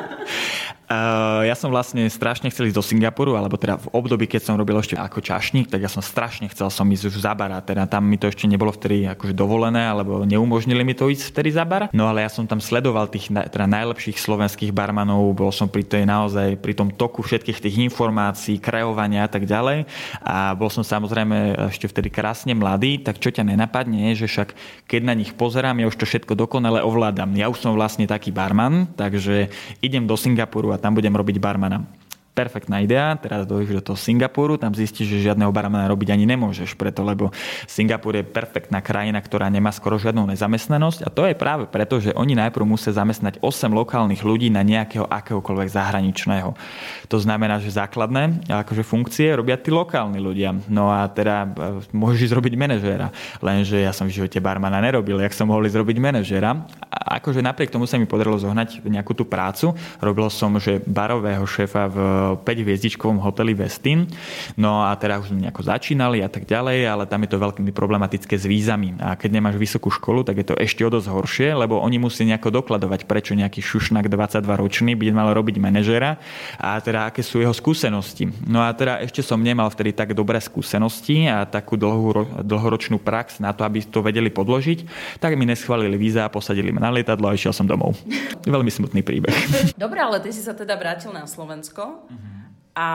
Uh, 0.89 1.45
ja 1.45 1.53
som 1.53 1.69
vlastne 1.69 2.09
strašne 2.09 2.49
chcel 2.49 2.73
ísť 2.73 2.77
do 2.77 2.81
Singapuru, 2.81 3.37
alebo 3.37 3.61
teda 3.61 3.77
v 3.77 3.93
období, 3.93 4.25
keď 4.25 4.41
som 4.41 4.57
robil 4.57 4.73
ešte 4.81 4.97
ako 4.97 5.21
čašník, 5.21 5.69
tak 5.69 5.85
ja 5.85 5.89
som 5.91 6.01
strašne 6.01 6.49
chcel 6.49 6.65
som 6.73 6.89
ísť 6.89 7.13
už 7.13 7.29
za 7.29 7.37
bar 7.37 7.53
a 7.53 7.61
teda 7.61 7.85
tam 7.85 8.09
mi 8.09 8.17
to 8.17 8.25
ešte 8.25 8.49
nebolo 8.49 8.73
vtedy 8.73 9.05
akože 9.05 9.37
dovolené, 9.37 9.85
alebo 9.85 10.25
neumožnili 10.25 10.81
mi 10.81 10.97
to 10.97 11.13
ísť 11.13 11.29
vtedy 11.29 11.53
za 11.53 11.61
bar. 11.61 11.93
No 11.93 12.09
ale 12.09 12.25
ja 12.25 12.29
som 12.33 12.49
tam 12.49 12.57
sledoval 12.57 13.05
tých 13.05 13.29
teda 13.29 13.69
najlepších 13.69 14.17
slovenských 14.17 14.73
barmanov, 14.73 15.29
bol 15.37 15.53
som 15.53 15.69
pri 15.69 15.85
tej 15.85 16.09
naozaj 16.09 16.57
pri 16.57 16.73
tom 16.73 16.89
toku 16.89 17.21
všetkých 17.21 17.61
tých 17.61 17.77
informácií, 17.85 18.57
kreovania 18.57 19.29
a 19.29 19.29
tak 19.29 19.45
ďalej. 19.45 19.85
A 20.25 20.57
bol 20.57 20.73
som 20.73 20.81
samozrejme 20.81 21.69
ešte 21.69 21.85
vtedy 21.85 22.09
krásne 22.09 22.57
mladý, 22.57 22.97
tak 22.97 23.21
čo 23.21 23.29
ťa 23.29 23.45
nenapadne 23.45 24.17
že 24.17 24.25
však 24.25 24.57
keď 24.89 25.01
na 25.05 25.13
nich 25.13 25.37
pozerám, 25.37 25.77
ja 25.77 25.85
už 25.85 26.01
to 26.01 26.09
všetko 26.09 26.33
dokonale 26.33 26.81
ovládam. 26.81 27.29
Ja 27.37 27.45
už 27.45 27.61
som 27.61 27.77
vlastne 27.77 28.09
taký 28.09 28.33
barman, 28.33 28.89
takže 28.97 29.53
idem 29.85 30.09
do 30.09 30.17
Singapuru 30.17 30.73
a 30.73 30.78
tam 30.79 30.95
budem 30.95 31.11
robiť 31.11 31.37
barmana 31.37 31.83
perfektná 32.33 32.79
idea, 32.79 33.15
teraz 33.19 33.43
dojdeš 33.43 33.81
do 33.81 33.83
toho 33.91 33.97
Singapuru, 33.99 34.55
tam 34.55 34.71
zistíš, 34.71 35.11
že 35.11 35.31
žiadneho 35.31 35.51
barmana 35.51 35.89
robiť 35.91 36.15
ani 36.15 36.23
nemôžeš, 36.29 36.79
preto 36.79 37.03
lebo 37.03 37.35
Singapur 37.67 38.15
je 38.15 38.23
perfektná 38.23 38.79
krajina, 38.79 39.19
ktorá 39.19 39.51
nemá 39.51 39.73
skoro 39.75 39.99
žiadnu 39.99 40.23
nezamestnanosť 40.29 41.03
a 41.03 41.09
to 41.11 41.27
je 41.27 41.35
práve 41.35 41.67
preto, 41.67 41.99
že 41.99 42.15
oni 42.15 42.39
najprv 42.39 42.63
musia 42.63 42.95
zamestnať 42.95 43.43
8 43.43 43.71
lokálnych 43.73 44.23
ľudí 44.23 44.47
na 44.47 44.63
nejakého 44.63 45.07
akéhokoľvek 45.07 45.69
zahraničného. 45.69 46.55
To 47.11 47.17
znamená, 47.19 47.59
že 47.59 47.75
základné 47.75 48.47
akože 48.47 48.83
funkcie 48.85 49.33
robia 49.35 49.59
tí 49.59 49.73
lokálni 49.73 50.21
ľudia. 50.21 50.55
No 50.71 50.89
a 50.89 51.09
teda 51.11 51.43
e, 51.43 51.49
môžeš 51.91 52.31
zrobiť 52.31 52.53
manažéra, 52.55 53.11
lenže 53.43 53.81
ja 53.81 53.91
som 53.91 54.07
v 54.07 54.15
živote 54.15 54.39
barmana 54.39 54.79
nerobil, 54.79 55.19
jak 55.19 55.35
som 55.35 55.51
mohol 55.51 55.67
zrobiť 55.69 55.97
manažéra. 55.99 56.65
A 56.89 57.21
akože 57.21 57.43
napriek 57.43 57.69
tomu 57.69 57.85
sa 57.85 57.99
mi 58.01 58.09
podarilo 58.09 58.39
zohnať 58.41 58.81
nejakú 58.81 59.13
tú 59.13 59.23
prácu. 59.27 59.77
Robil 60.01 60.27
som, 60.33 60.57
že 60.57 60.81
barového 60.83 61.45
šéfa 61.45 61.85
v 61.89 61.97
5-hviezdičkovom 62.37 63.17
hoteli 63.23 63.57
Westin. 63.57 64.05
No 64.59 64.85
a 64.85 64.93
teda 64.99 65.23
už 65.23 65.33
nejako 65.33 65.65
začínali 65.65 66.21
a 66.21 66.29
tak 66.29 66.45
ďalej, 66.45 66.85
ale 66.85 67.03
tam 67.09 67.25
je 67.25 67.29
to 67.33 67.41
veľmi 67.41 67.71
problematické 67.73 68.35
s 68.35 68.45
vízami. 68.45 68.99
A 69.01 69.15
keď 69.15 69.39
nemáš 69.41 69.55
vysokú 69.57 69.89
školu, 69.89 70.27
tak 70.27 70.37
je 70.43 70.53
to 70.53 70.55
ešte 70.59 70.83
o 70.85 70.89
dosť 70.91 71.07
horšie, 71.09 71.49
lebo 71.55 71.79
oni 71.79 71.97
musí 71.97 72.27
nejako 72.27 72.61
dokladovať, 72.61 73.07
prečo 73.07 73.33
nejaký 73.33 73.63
šušnak 73.63 74.11
22 74.11 74.45
ročný 74.45 74.93
by 74.93 75.15
mal 75.15 75.31
robiť 75.31 75.55
manažera 75.57 76.19
a 76.59 76.77
teda 76.77 77.09
aké 77.09 77.23
sú 77.23 77.39
jeho 77.39 77.53
skúsenosti. 77.55 78.29
No 78.45 78.61
a 78.61 78.73
teda 78.75 78.99
ešte 78.99 79.23
som 79.23 79.39
nemal 79.39 79.71
vtedy 79.71 79.95
tak 79.95 80.11
dobré 80.11 80.37
skúsenosti 80.43 81.29
a 81.29 81.47
takú 81.47 81.79
dlhú, 81.79 82.43
dlhoročnú 82.43 82.99
prax 82.99 83.39
na 83.39 83.55
to, 83.55 83.63
aby 83.63 83.81
to 83.85 84.03
vedeli 84.03 84.27
podložiť, 84.27 84.85
tak 85.21 85.37
mi 85.37 85.45
neschválili 85.45 85.95
víza 85.95 86.25
a 86.25 86.29
posadili 86.29 86.73
ma 86.73 86.83
na 86.83 86.91
lietadlo 86.93 87.29
a 87.29 87.35
išiel 87.37 87.53
som 87.53 87.65
domov. 87.69 87.95
Veľmi 88.43 88.71
smutný 88.73 89.05
príbeh. 89.05 89.33
Dobre, 89.77 89.99
ale 90.01 90.19
ty 90.19 90.33
si 90.33 90.41
sa 90.41 90.55
teda 90.55 90.75
vrátil 90.75 91.13
na 91.13 91.27
Slovensko. 91.29 92.07
A 92.79 92.87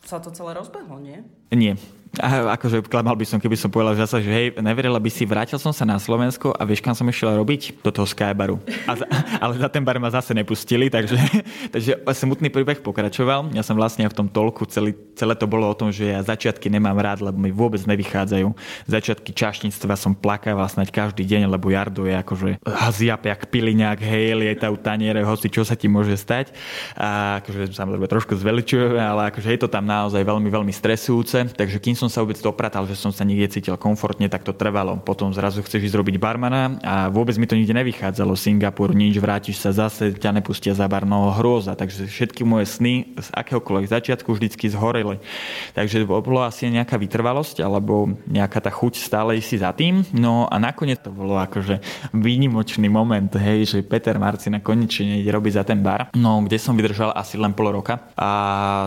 sa 0.00 0.16
to 0.16 0.32
celé 0.32 0.56
rozbehlo, 0.56 0.96
nie? 0.96 1.20
Nie. 1.52 1.76
Akože 2.18 2.82
klamal 2.90 3.14
by 3.14 3.22
som, 3.22 3.38
keby 3.38 3.54
som 3.54 3.70
povedal 3.70 3.94
že 3.94 4.26
že 4.26 4.32
hej, 4.34 4.46
neverila 4.58 4.98
by 4.98 5.06
si, 5.06 5.22
vrátil 5.22 5.62
som 5.62 5.70
sa 5.70 5.86
na 5.86 5.94
Slovensko 5.94 6.50
a 6.50 6.66
vieš, 6.66 6.82
kam 6.82 6.90
som 6.90 7.06
išiel 7.06 7.38
robiť? 7.38 7.86
Do 7.86 7.94
toho 7.94 8.02
Skybaru. 8.02 8.58
A 8.90 8.98
za, 8.98 9.06
ale 9.46 9.54
za 9.62 9.70
ten 9.70 9.86
bar 9.86 9.94
ma 10.02 10.10
zase 10.10 10.34
nepustili, 10.34 10.90
takže, 10.90 11.14
takže 11.74 12.02
smutný 12.10 12.50
príbeh 12.50 12.82
pokračoval. 12.82 13.54
Ja 13.54 13.62
som 13.62 13.78
vlastne 13.78 14.10
v 14.10 14.16
tom 14.16 14.26
tolku, 14.26 14.66
celý, 14.66 14.98
celé 15.14 15.38
to 15.38 15.46
bolo 15.46 15.70
o 15.70 15.78
tom, 15.78 15.94
že 15.94 16.10
ja 16.10 16.18
začiatky 16.26 16.66
nemám 16.66 16.98
rád, 16.98 17.22
lebo 17.22 17.38
mi 17.38 17.54
vôbec 17.54 17.78
nevychádzajú. 17.86 18.48
Začiatky 18.90 19.30
čašníctva 19.30 19.94
som 19.94 20.10
plakával 20.10 20.66
snáď 20.66 20.90
každý 20.90 21.22
deň, 21.22 21.46
lebo 21.46 21.70
Jardo 21.70 22.10
je 22.10 22.18
akože 22.18 22.48
haziap, 22.66 23.22
jak 23.22 23.46
piliňák, 23.54 24.02
hej, 24.02 24.34
lietajú 24.34 24.74
taniere, 24.82 25.22
hoci 25.22 25.46
čo 25.46 25.62
sa 25.62 25.78
ti 25.78 25.86
môže 25.86 26.18
stať. 26.18 26.50
A 26.98 27.38
akože 27.38 27.70
samozrejme 27.70 28.10
trošku 28.10 28.34
zveličujeme, 28.34 28.98
ale 28.98 29.30
akože 29.30 29.46
je 29.54 29.60
to 29.62 29.70
tam 29.70 29.86
naozaj 29.86 30.26
veľmi, 30.26 30.50
veľmi 30.50 30.74
stresujúce. 30.74 31.54
Takže 31.54 31.78
kým 31.78 31.99
som 32.00 32.08
sa 32.08 32.24
vôbec 32.24 32.40
dopratal, 32.40 32.88
že 32.88 32.96
som 32.96 33.12
sa 33.12 33.28
niekde 33.28 33.60
cítil 33.60 33.76
komfortne, 33.76 34.32
tak 34.32 34.40
to 34.40 34.56
trvalo. 34.56 34.96
Potom 35.04 35.28
zrazu 35.36 35.60
chceš 35.60 35.92
ísť 35.92 35.96
robiť 36.00 36.16
barmana 36.16 36.80
a 36.80 37.12
vôbec 37.12 37.36
mi 37.36 37.44
to 37.44 37.52
nikde 37.52 37.76
nevychádzalo. 37.76 38.32
Singapur, 38.32 38.96
nič, 38.96 39.20
vrátiš 39.20 39.60
sa 39.60 39.76
zase, 39.76 40.16
ťa 40.16 40.40
nepustia 40.40 40.72
za 40.72 40.88
bar, 40.88 41.04
no 41.04 41.28
hrôza. 41.36 41.76
Takže 41.76 42.08
všetky 42.08 42.40
moje 42.48 42.72
sny 42.72 43.12
z 43.20 43.28
akéhokoľvek 43.36 43.92
začiatku 43.92 44.32
vždycky 44.32 44.72
zhoreli. 44.72 45.20
Takže 45.76 46.08
bolo 46.08 46.40
asi 46.40 46.72
nejaká 46.72 46.96
vytrvalosť 46.96 47.60
alebo 47.60 48.16
nejaká 48.24 48.64
tá 48.64 48.72
chuť 48.72 48.96
stále 48.96 49.36
si 49.44 49.60
za 49.60 49.76
tým. 49.76 50.00
No 50.16 50.48
a 50.48 50.56
nakoniec 50.56 51.04
to 51.04 51.12
bolo 51.12 51.36
akože 51.36 51.82
výnimočný 52.16 52.88
moment, 52.88 53.28
hej, 53.36 53.66
že 53.66 53.78
Peter 53.84 54.16
Marcina 54.16 54.62
konečne 54.62 55.20
ide 55.20 55.28
robiť 55.34 55.52
za 55.60 55.64
ten 55.66 55.82
bar, 55.84 56.08
no 56.16 56.40
kde 56.46 56.56
som 56.56 56.78
vydržal 56.78 57.12
asi 57.12 57.36
len 57.36 57.52
pol 57.52 57.74
roka. 57.74 58.08
A 58.14 58.30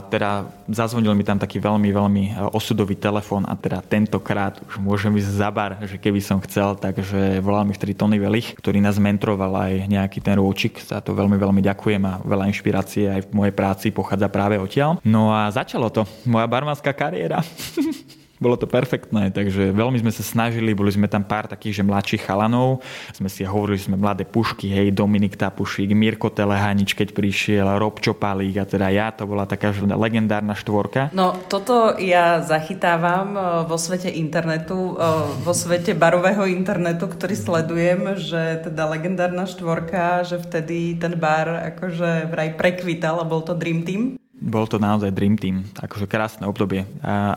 teda 0.08 0.48
zazvonil 0.72 1.14
mi 1.14 1.28
tam 1.28 1.38
taký 1.38 1.60
veľmi, 1.60 1.90
veľmi 1.92 2.24
osudový 2.56 2.96
telefón 3.04 3.44
a 3.44 3.60
teda 3.60 3.84
tentokrát 3.84 4.64
už 4.64 4.80
môžem 4.80 5.12
ísť 5.20 5.32
za 5.36 5.50
bar, 5.52 5.84
že 5.84 6.00
keby 6.00 6.24
som 6.24 6.40
chcel, 6.48 6.80
takže 6.80 7.44
volal 7.44 7.68
mi 7.68 7.76
vtedy 7.76 7.92
Tony 7.92 8.16
Velich, 8.16 8.56
ktorý 8.56 8.80
nás 8.80 8.96
mentroval 8.96 9.52
aj 9.60 9.92
nejaký 9.92 10.24
ten 10.24 10.40
rôčik, 10.40 10.80
za 10.80 11.04
to 11.04 11.12
veľmi, 11.12 11.36
veľmi 11.36 11.60
ďakujem 11.60 12.00
a 12.08 12.24
veľa 12.24 12.48
inšpirácie 12.48 13.12
aj 13.12 13.22
v 13.28 13.36
mojej 13.36 13.52
práci 13.52 13.92
pochádza 13.92 14.32
práve 14.32 14.56
odtiaľ. 14.56 15.04
No 15.04 15.36
a 15.36 15.52
začalo 15.52 15.92
to, 15.92 16.08
moja 16.24 16.48
barmanská 16.48 16.96
kariéra. 16.96 17.44
bolo 18.42 18.58
to 18.58 18.66
perfektné, 18.66 19.30
takže 19.30 19.72
veľmi 19.72 20.02
sme 20.02 20.12
sa 20.12 20.26
snažili, 20.26 20.74
boli 20.74 20.90
sme 20.90 21.06
tam 21.06 21.22
pár 21.22 21.46
takých, 21.46 21.80
že 21.80 21.84
mladších 21.86 22.26
chalanov, 22.26 22.82
sme 23.14 23.30
si 23.30 23.46
hovorili, 23.46 23.78
že 23.78 23.88
sme 23.88 24.02
mladé 24.02 24.26
pušky, 24.26 24.74
hej, 24.74 24.92
Dominik 24.92 25.38
Tapušík, 25.38 25.94
Mirko 25.94 26.34
Telehanič, 26.34 26.98
keď 26.98 27.14
prišiel, 27.14 27.68
Rob 27.78 28.02
Čopalík 28.02 28.58
a 28.58 28.66
teda 28.66 28.90
ja, 28.90 29.14
to 29.14 29.30
bola 29.30 29.46
taká 29.46 29.72
legendárna 29.96 30.58
štvorka. 30.58 31.14
No, 31.14 31.38
toto 31.46 31.96
ja 32.02 32.42
zachytávam 32.42 33.28
e, 33.38 33.42
vo 33.70 33.78
svete 33.78 34.10
internetu, 34.10 34.98
e, 34.98 35.06
vo 35.46 35.54
svete 35.54 35.94
barového 35.94 36.50
internetu, 36.50 37.06
ktorý 37.06 37.36
sledujem, 37.38 38.18
že 38.18 38.66
teda 38.66 38.90
legendárna 38.90 39.46
štvorka, 39.46 40.26
že 40.26 40.42
vtedy 40.42 40.98
ten 40.98 41.16
bar 41.16 41.76
akože 41.76 42.28
vraj 42.34 42.58
prekvital 42.58 43.22
a 43.22 43.26
bol 43.28 43.46
to 43.46 43.54
Dream 43.54 43.86
Team. 43.86 44.23
Bol 44.44 44.68
to 44.68 44.76
naozaj 44.76 45.16
Dream 45.16 45.40
Team, 45.40 45.64
akože 45.80 46.04
krásne 46.04 46.44
obdobie. 46.44 46.84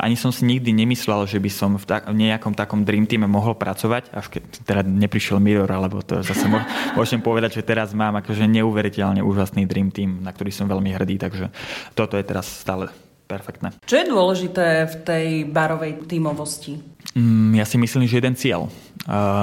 Ani 0.02 0.18
som 0.18 0.34
si 0.34 0.42
nikdy 0.42 0.74
nemyslel, 0.74 1.30
že 1.30 1.38
by 1.38 1.50
som 1.54 1.78
v, 1.78 1.84
ta- 1.86 2.02
v 2.02 2.18
nejakom 2.18 2.50
takom 2.50 2.82
Dream 2.82 3.06
Teame 3.06 3.30
mohol 3.30 3.54
pracovať, 3.54 4.10
až 4.10 4.26
keď 4.26 4.42
teda 4.66 4.82
neprišiel 4.82 5.38
Mirror, 5.38 5.70
alebo 5.70 6.02
to 6.02 6.18
zase 6.26 6.50
môžem 6.98 7.22
povedať, 7.22 7.62
že 7.62 7.66
teraz 7.66 7.94
mám 7.94 8.18
akože 8.18 8.50
neuveriteľne 8.50 9.22
úžasný 9.22 9.70
Dream 9.70 9.94
Team, 9.94 10.18
na 10.18 10.34
ktorý 10.34 10.50
som 10.50 10.66
veľmi 10.66 10.90
hrdý, 10.98 11.22
takže 11.22 11.54
toto 11.94 12.18
je 12.18 12.26
teraz 12.26 12.50
stále 12.50 12.90
perfektné. 13.26 13.74
Čo 13.86 13.96
je 14.02 14.06
dôležité 14.10 14.66
v 14.86 14.94
tej 15.02 15.26
barovej 15.46 16.06
tímovosti? 16.10 16.95
Mm, 17.16 17.56
ja 17.56 17.64
si 17.64 17.80
myslím, 17.80 18.04
že 18.04 18.20
jeden 18.20 18.36
cieľ. 18.36 18.68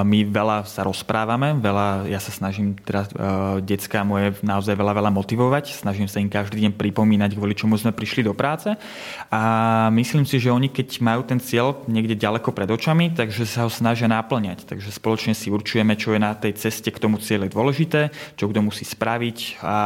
My 0.06 0.22
veľa 0.28 0.62
sa 0.62 0.86
rozprávame, 0.86 1.58
veľa, 1.58 2.06
ja 2.06 2.22
sa 2.22 2.30
snažím 2.30 2.78
teraz 2.78 3.10
uh, 3.16 3.58
detská 3.64 4.04
moje 4.04 4.36
naozaj 4.44 4.76
veľa, 4.76 4.92
veľa 4.92 5.10
motivovať, 5.10 5.72
snažím 5.72 6.04
sa 6.04 6.20
im 6.20 6.28
každý 6.28 6.68
deň 6.68 6.76
pripomínať, 6.76 7.32
kvôli 7.32 7.56
čomu 7.56 7.74
sme 7.80 7.90
prišli 7.90 8.28
do 8.28 8.36
práce 8.36 8.70
a 9.32 9.42
myslím 9.90 10.28
si, 10.28 10.36
že 10.36 10.52
oni 10.52 10.68
keď 10.68 11.00
majú 11.00 11.24
ten 11.24 11.40
cieľ 11.40 11.80
niekde 11.88 12.14
ďaleko 12.14 12.52
pred 12.52 12.68
očami, 12.68 13.16
takže 13.16 13.48
sa 13.48 13.64
ho 13.64 13.70
snažia 13.72 14.06
náplňať. 14.06 14.68
Takže 14.68 14.92
spoločne 14.92 15.32
si 15.32 15.48
určujeme, 15.48 15.96
čo 15.96 16.12
je 16.12 16.20
na 16.20 16.36
tej 16.36 16.60
ceste 16.60 16.92
k 16.92 17.00
tomu 17.00 17.16
cieľu 17.18 17.48
dôležité, 17.48 18.12
čo 18.36 18.52
kto 18.52 18.60
musí 18.60 18.84
spraviť 18.84 19.64
a 19.64 19.76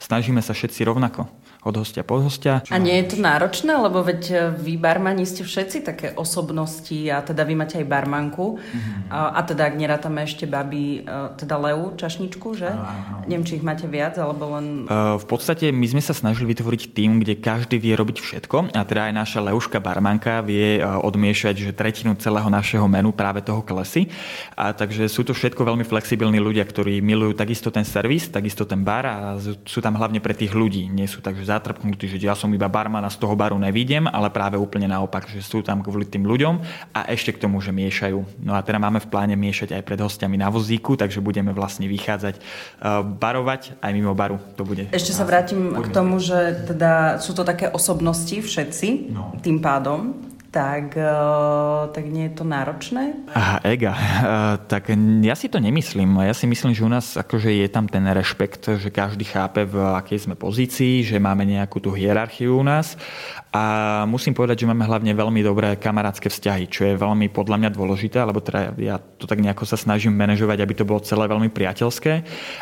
snažíme 0.00 0.40
sa 0.40 0.56
všetci 0.56 0.82
rovnako 0.88 1.39
od 1.60 1.74
hostia 1.76 2.00
po 2.00 2.24
hostia. 2.24 2.64
A 2.72 2.80
nie 2.80 2.96
je 3.04 3.12
to 3.12 3.16
náročné, 3.20 3.76
lebo 3.76 4.00
veď 4.00 4.22
e, 4.32 4.34
vy 4.56 4.80
barmani 4.80 5.28
ste 5.28 5.44
všetci 5.44 5.84
také 5.84 6.06
osobnosti 6.16 6.96
a 7.12 7.20
teda 7.20 7.44
vy 7.44 7.52
máte 7.52 7.76
aj 7.76 7.86
barmanku 7.86 8.56
mm-hmm. 8.56 9.12
a, 9.12 9.36
a 9.36 9.40
teda 9.44 9.68
ak 9.68 9.74
nerátame 9.76 10.24
ešte 10.24 10.48
babi, 10.48 11.04
e, 11.04 11.36
teda 11.36 11.60
Leu, 11.60 11.92
čašničku, 12.00 12.48
že? 12.56 12.72
Aha. 12.72 13.28
Neviem, 13.28 13.44
či 13.44 13.60
ich 13.60 13.64
máte 13.66 13.84
viac, 13.84 14.16
alebo 14.16 14.56
len... 14.56 14.88
Uh, 14.88 15.20
v 15.20 15.26
podstate 15.28 15.68
my 15.68 15.84
sme 15.84 16.00
sa 16.00 16.16
snažili 16.16 16.56
vytvoriť 16.56 16.96
tým, 16.96 17.20
kde 17.20 17.36
každý 17.36 17.76
vie 17.76 17.92
robiť 17.92 18.24
všetko 18.24 18.72
a 18.72 18.80
teda 18.88 19.12
aj 19.12 19.14
naša 19.20 19.38
Leuška 19.44 19.84
barmanka 19.84 20.40
vie 20.40 20.80
odmiešať 20.80 21.54
že 21.60 21.76
tretinu 21.76 22.16
celého 22.16 22.48
našeho 22.48 22.88
menu 22.88 23.12
práve 23.12 23.44
toho 23.44 23.60
klesy. 23.60 24.08
A 24.56 24.72
takže 24.72 25.10
sú 25.12 25.26
to 25.26 25.36
všetko 25.36 25.60
veľmi 25.60 25.84
flexibilní 25.84 26.40
ľudia, 26.40 26.64
ktorí 26.64 27.04
milujú 27.04 27.36
takisto 27.36 27.68
ten 27.68 27.84
servis, 27.84 28.32
takisto 28.32 28.64
ten 28.64 28.80
bar 28.80 29.04
a 29.04 29.16
sú 29.42 29.78
tam 29.84 29.98
hlavne 29.98 30.22
pre 30.22 30.32
tých 30.32 30.56
ľudí. 30.56 30.88
Nie 30.88 31.10
sú 31.10 31.20
takže 31.20 31.49
zatrpnutí, 31.50 32.06
že 32.06 32.22
ja 32.22 32.38
som 32.38 32.46
iba 32.54 32.70
barman 32.70 33.02
a 33.02 33.10
z 33.10 33.18
toho 33.18 33.34
baru 33.34 33.58
nevidím, 33.58 34.06
ale 34.06 34.30
práve 34.30 34.54
úplne 34.54 34.86
naopak, 34.86 35.26
že 35.26 35.42
sú 35.42 35.66
tam 35.66 35.82
kvôli 35.82 36.06
tým 36.06 36.22
ľuďom 36.22 36.54
a 36.94 37.10
ešte 37.10 37.34
k 37.34 37.42
tomu, 37.42 37.58
že 37.58 37.74
miešajú. 37.74 38.46
No 38.46 38.54
a 38.54 38.62
teda 38.62 38.78
máme 38.78 39.02
v 39.02 39.10
pláne 39.10 39.34
miešať 39.34 39.74
aj 39.74 39.82
pred 39.82 39.98
hostiami 39.98 40.38
na 40.38 40.46
vozíku, 40.48 40.94
takže 40.94 41.18
budeme 41.18 41.50
vlastne 41.50 41.90
vychádzať 41.90 42.38
barovať 43.18 43.82
aj 43.82 43.90
mimo 43.90 44.14
baru. 44.14 44.38
To 44.54 44.62
bude. 44.62 44.86
Ešte 44.94 45.10
sa 45.10 45.26
vrátim 45.26 45.74
k 45.74 45.88
tomu, 45.90 46.22
že 46.22 46.62
teda 46.70 47.18
sú 47.18 47.34
to 47.34 47.42
také 47.42 47.66
osobnosti 47.66 48.38
všetci, 48.38 49.10
no. 49.10 49.34
tým 49.42 49.58
pádom 49.58 50.30
tak, 50.50 50.98
uh, 50.98 51.86
tak 51.94 52.10
nie 52.10 52.26
je 52.26 52.32
to 52.34 52.44
náročné? 52.44 53.14
Aha, 53.30 53.62
ega. 53.62 53.94
Uh, 53.94 53.98
tak 54.72 54.90
ja 55.22 55.34
si 55.38 55.46
to 55.46 55.62
nemyslím. 55.62 56.26
Ja 56.26 56.34
si 56.34 56.50
myslím, 56.50 56.74
že 56.74 56.82
u 56.82 56.90
nás 56.90 57.14
akože 57.14 57.54
je 57.54 57.68
tam 57.70 57.86
ten 57.86 58.02
rešpekt, 58.02 58.82
že 58.82 58.90
každý 58.90 59.22
chápe, 59.24 59.62
v 59.62 59.78
akej 59.94 60.26
sme 60.26 60.34
pozícii, 60.34 61.06
že 61.06 61.22
máme 61.22 61.46
nejakú 61.46 61.78
tú 61.78 61.94
hierarchiu 61.94 62.58
u 62.58 62.66
nás 62.66 62.98
a 63.50 63.62
musím 64.06 64.30
povedať, 64.30 64.62
že 64.62 64.70
máme 64.70 64.86
hlavne 64.86 65.10
veľmi 65.10 65.42
dobré 65.42 65.74
kamarátske 65.74 66.30
vzťahy, 66.30 66.70
čo 66.70 66.86
je 66.86 66.94
veľmi 66.94 67.26
podľa 67.34 67.58
mňa 67.58 67.70
dôležité, 67.74 68.22
lebo 68.22 68.38
teda 68.38 68.78
ja 68.78 69.02
to 69.02 69.26
tak 69.26 69.42
nejako 69.42 69.66
sa 69.66 69.74
snažím 69.74 70.14
manažovať, 70.14 70.62
aby 70.62 70.74
to 70.78 70.86
bolo 70.86 71.02
celé 71.02 71.26
veľmi 71.26 71.50
priateľské 71.50 72.12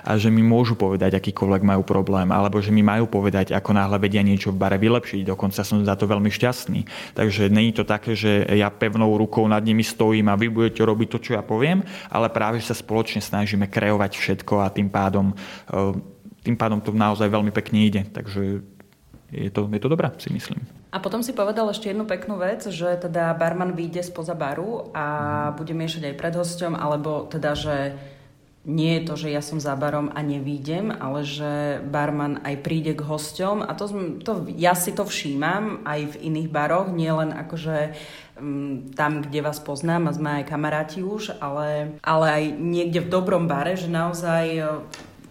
a 0.08 0.10
že 0.16 0.32
mi 0.32 0.40
môžu 0.40 0.80
povedať, 0.80 1.12
akýkoľvek 1.20 1.60
majú 1.60 1.84
problém, 1.84 2.32
alebo 2.32 2.56
že 2.64 2.72
mi 2.72 2.80
majú 2.80 3.04
povedať, 3.04 3.52
ako 3.52 3.76
náhle 3.76 4.00
vedia 4.00 4.24
niečo 4.24 4.48
v 4.48 4.64
bare 4.64 4.80
vylepšiť. 4.80 5.28
Dokonca 5.28 5.60
som 5.60 5.84
za 5.84 5.92
to 5.92 6.08
veľmi 6.08 6.32
šťastný. 6.32 6.88
Takže 7.12 7.52
není 7.52 7.76
to 7.76 7.84
také, 7.84 8.16
že 8.16 8.48
ja 8.48 8.72
pevnou 8.72 9.12
rukou 9.20 9.44
nad 9.44 9.60
nimi 9.60 9.84
stojím 9.84 10.32
a 10.32 10.40
vy 10.40 10.48
budete 10.48 10.80
robiť 10.80 11.08
to, 11.12 11.18
čo 11.20 11.30
ja 11.36 11.44
poviem, 11.44 11.84
ale 12.08 12.32
práve 12.32 12.64
sa 12.64 12.72
spoločne 12.72 13.20
snažíme 13.20 13.68
kreovať 13.68 14.16
všetko 14.16 14.64
a 14.64 14.72
tým 14.72 14.88
pádom, 14.88 15.36
eh, 15.36 15.92
tým 16.48 16.56
pádom 16.56 16.80
to 16.80 16.96
naozaj 16.96 17.28
veľmi 17.28 17.52
pekne 17.52 17.84
ide. 17.84 18.08
Takže 18.08 18.77
je 19.28 19.50
to, 19.52 19.68
je 19.68 19.80
to 19.80 19.88
dobré, 19.92 20.08
si 20.16 20.32
myslím. 20.32 20.64
A 20.88 21.04
potom 21.04 21.20
si 21.20 21.36
povedal 21.36 21.68
ešte 21.68 21.92
jednu 21.92 22.08
peknú 22.08 22.40
vec, 22.40 22.64
že 22.64 22.96
teda 22.96 23.36
barman 23.36 23.76
vyjde 23.76 24.00
spoza 24.00 24.32
baru 24.32 24.88
a 24.96 25.04
bude 25.52 25.76
miešať 25.76 26.12
aj 26.12 26.14
pred 26.16 26.34
hosťom, 26.34 26.72
alebo 26.72 27.28
teda, 27.28 27.52
že 27.52 27.76
nie 28.68 29.00
je 29.00 29.02
to, 29.08 29.14
že 29.16 29.28
ja 29.32 29.40
som 29.40 29.56
za 29.56 29.72
barom 29.80 30.12
a 30.12 30.20
nevídem, 30.20 30.92
ale 30.92 31.24
že 31.24 31.80
barman 31.88 32.44
aj 32.44 32.56
príde 32.60 32.92
k 32.92 33.00
hosťom 33.00 33.64
a 33.64 33.72
to, 33.72 33.84
to, 34.20 34.32
ja 34.52 34.76
si 34.76 34.92
to 34.92 35.08
všímam 35.08 35.84
aj 35.88 36.12
v 36.12 36.20
iných 36.28 36.48
baroch, 36.52 36.92
nie 36.92 37.08
len 37.08 37.32
akože 37.32 37.96
um, 38.36 38.92
tam, 38.92 39.24
kde 39.24 39.40
vás 39.40 39.56
poznám 39.64 40.12
a 40.12 40.16
sme 40.16 40.30
aj 40.42 40.50
kamaráti 40.52 41.00
už, 41.00 41.40
ale, 41.40 41.96
ale 42.04 42.26
aj 42.28 42.44
niekde 42.60 43.08
v 43.08 43.12
dobrom 43.12 43.48
bare, 43.48 43.72
že 43.72 43.88
naozaj 43.88 44.44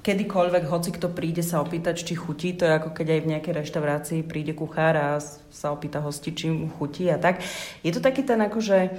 kedykoľvek, 0.08 0.63
hoci 0.72 0.96
kto 0.96 1.12
príde 1.12 1.43
sa 1.43 1.60
opýtať, 1.60 2.08
či 2.08 2.15
chutí, 2.15 2.56
to 2.56 2.63
je 2.63 2.80
ako 2.80 2.96
keď 2.96 3.08
aj 3.12 3.22
v 3.28 3.30
nejakej 3.36 3.54
reštaurácii 3.60 4.20
príde 4.24 4.56
kuchár 4.56 4.96
a 4.96 5.08
sa 5.52 5.76
opýta 5.76 6.00
hosti, 6.00 6.32
či 6.32 6.48
mu 6.48 6.72
chutí 6.72 7.12
a 7.12 7.20
tak. 7.20 7.43
Je 7.84 7.91
to 7.91 8.00
taký 8.00 8.24
ten 8.24 8.39
akože 8.39 8.96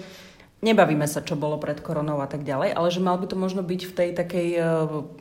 nebavíme 0.60 1.08
sa, 1.08 1.24
čo 1.24 1.38
bolo 1.38 1.56
pred 1.56 1.80
koronou 1.80 2.20
a 2.20 2.28
tak 2.28 2.44
ďalej, 2.44 2.76
ale 2.76 2.88
že 2.92 3.00
mal 3.00 3.16
by 3.16 3.24
to 3.24 3.40
možno 3.40 3.64
byť 3.64 3.80
v 3.88 3.92
tej 3.96 4.10
takej 4.12 4.48
e, 4.58 4.60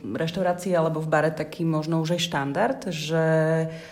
reštaurácii 0.04 0.76
alebo 0.76 1.00
v 1.00 1.08
bare 1.08 1.32
taký 1.32 1.64
možno 1.64 2.04
už 2.04 2.18
aj 2.18 2.26
štandard, 2.26 2.80
že 2.92 3.24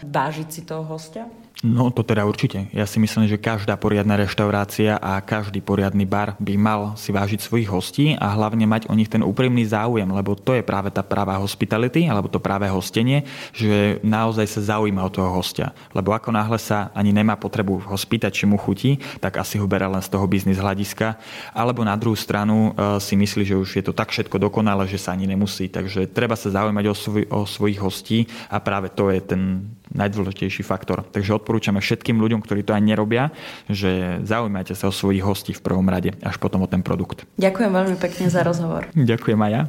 vážiť 0.05 0.49
si 0.53 0.61
toho 0.69 0.85
hostia? 0.85 1.31
No 1.65 1.89
to 1.89 2.05
teda 2.05 2.29
určite. 2.29 2.69
Ja 2.77 2.85
si 2.85 3.01
myslím, 3.01 3.25
že 3.25 3.41
každá 3.41 3.81
poriadna 3.81 4.21
reštaurácia 4.21 5.01
a 5.01 5.17
každý 5.25 5.65
poriadny 5.65 6.05
bar 6.05 6.37
by 6.37 6.53
mal 6.61 6.81
si 7.01 7.17
vážiť 7.17 7.41
svojich 7.41 7.73
hostí 7.73 8.13
a 8.13 8.29
hlavne 8.37 8.69
mať 8.69 8.93
o 8.93 8.95
nich 8.95 9.09
ten 9.09 9.25
úprimný 9.25 9.65
záujem, 9.65 10.05
lebo 10.05 10.37
to 10.37 10.53
je 10.53 10.61
práve 10.61 10.93
tá 10.93 11.01
práva 11.01 11.41
hospitality, 11.41 12.13
alebo 12.13 12.29
to 12.29 12.45
práve 12.45 12.69
hostenie, 12.69 13.25
že 13.57 13.97
naozaj 14.05 14.45
sa 14.45 14.77
zaujíma 14.77 15.01
o 15.01 15.09
toho 15.09 15.33
hostia. 15.33 15.73
Lebo 15.97 16.13
ako 16.13 16.29
náhle 16.29 16.61
sa 16.61 16.93
ani 16.93 17.17
nemá 17.17 17.41
potrebu 17.41 17.89
ho 17.89 17.97
spýtať, 17.97 18.37
či 18.37 18.45
mu 18.45 18.61
chutí, 18.61 19.01
tak 19.25 19.41
asi 19.41 19.57
ho 19.57 19.65
berá 19.65 19.89
len 19.89 20.05
z 20.05 20.13
toho 20.13 20.29
biznis 20.29 20.61
hľadiska. 20.61 21.17
Alebo 21.57 21.81
na 21.89 21.97
druhú 21.97 22.21
stranu 22.21 22.77
e, 22.77 23.01
si 23.01 23.17
myslí, 23.17 23.49
že 23.49 23.57
už 23.57 23.81
je 23.81 23.85
to 23.89 23.97
tak 23.97 24.13
všetko 24.13 24.37
dokonalé, 24.37 24.85
že 24.93 25.01
sa 25.01 25.17
ani 25.17 25.25
nemusí. 25.25 25.73
Takže 25.73 26.13
treba 26.13 26.37
sa 26.37 26.53
zaujímať 26.53 26.85
o, 26.85 26.95
svoj, 26.95 27.25
o 27.33 27.41
svojich 27.49 27.81
hostí 27.81 28.29
a 28.53 28.61
práve 28.61 28.93
to 28.93 29.09
je 29.09 29.25
ten 29.25 29.73
najdôležitejší 29.97 30.63
faktor. 30.63 31.03
Takže 31.11 31.41
odporúčame 31.41 31.81
všetkým 31.81 32.21
ľuďom, 32.21 32.45
ktorí 32.45 32.63
to 32.63 32.77
aj 32.77 32.83
nerobia, 32.85 33.33
že 33.67 34.21
zaujímajte 34.23 34.77
sa 34.77 34.89
o 34.89 34.95
svojich 34.95 35.25
hostí 35.25 35.57
v 35.57 35.65
prvom 35.65 35.89
rade, 35.89 36.15
až 36.21 36.37
potom 36.37 36.63
o 36.63 36.69
ten 36.69 36.85
produkt. 36.85 37.25
Ďakujem 37.41 37.71
veľmi 37.73 37.97
pekne 37.97 38.29
za 38.29 38.45
rozhovor. 38.45 38.87
Ďakujem 38.95 39.41
aj 39.41 39.51
ja. 39.51 39.63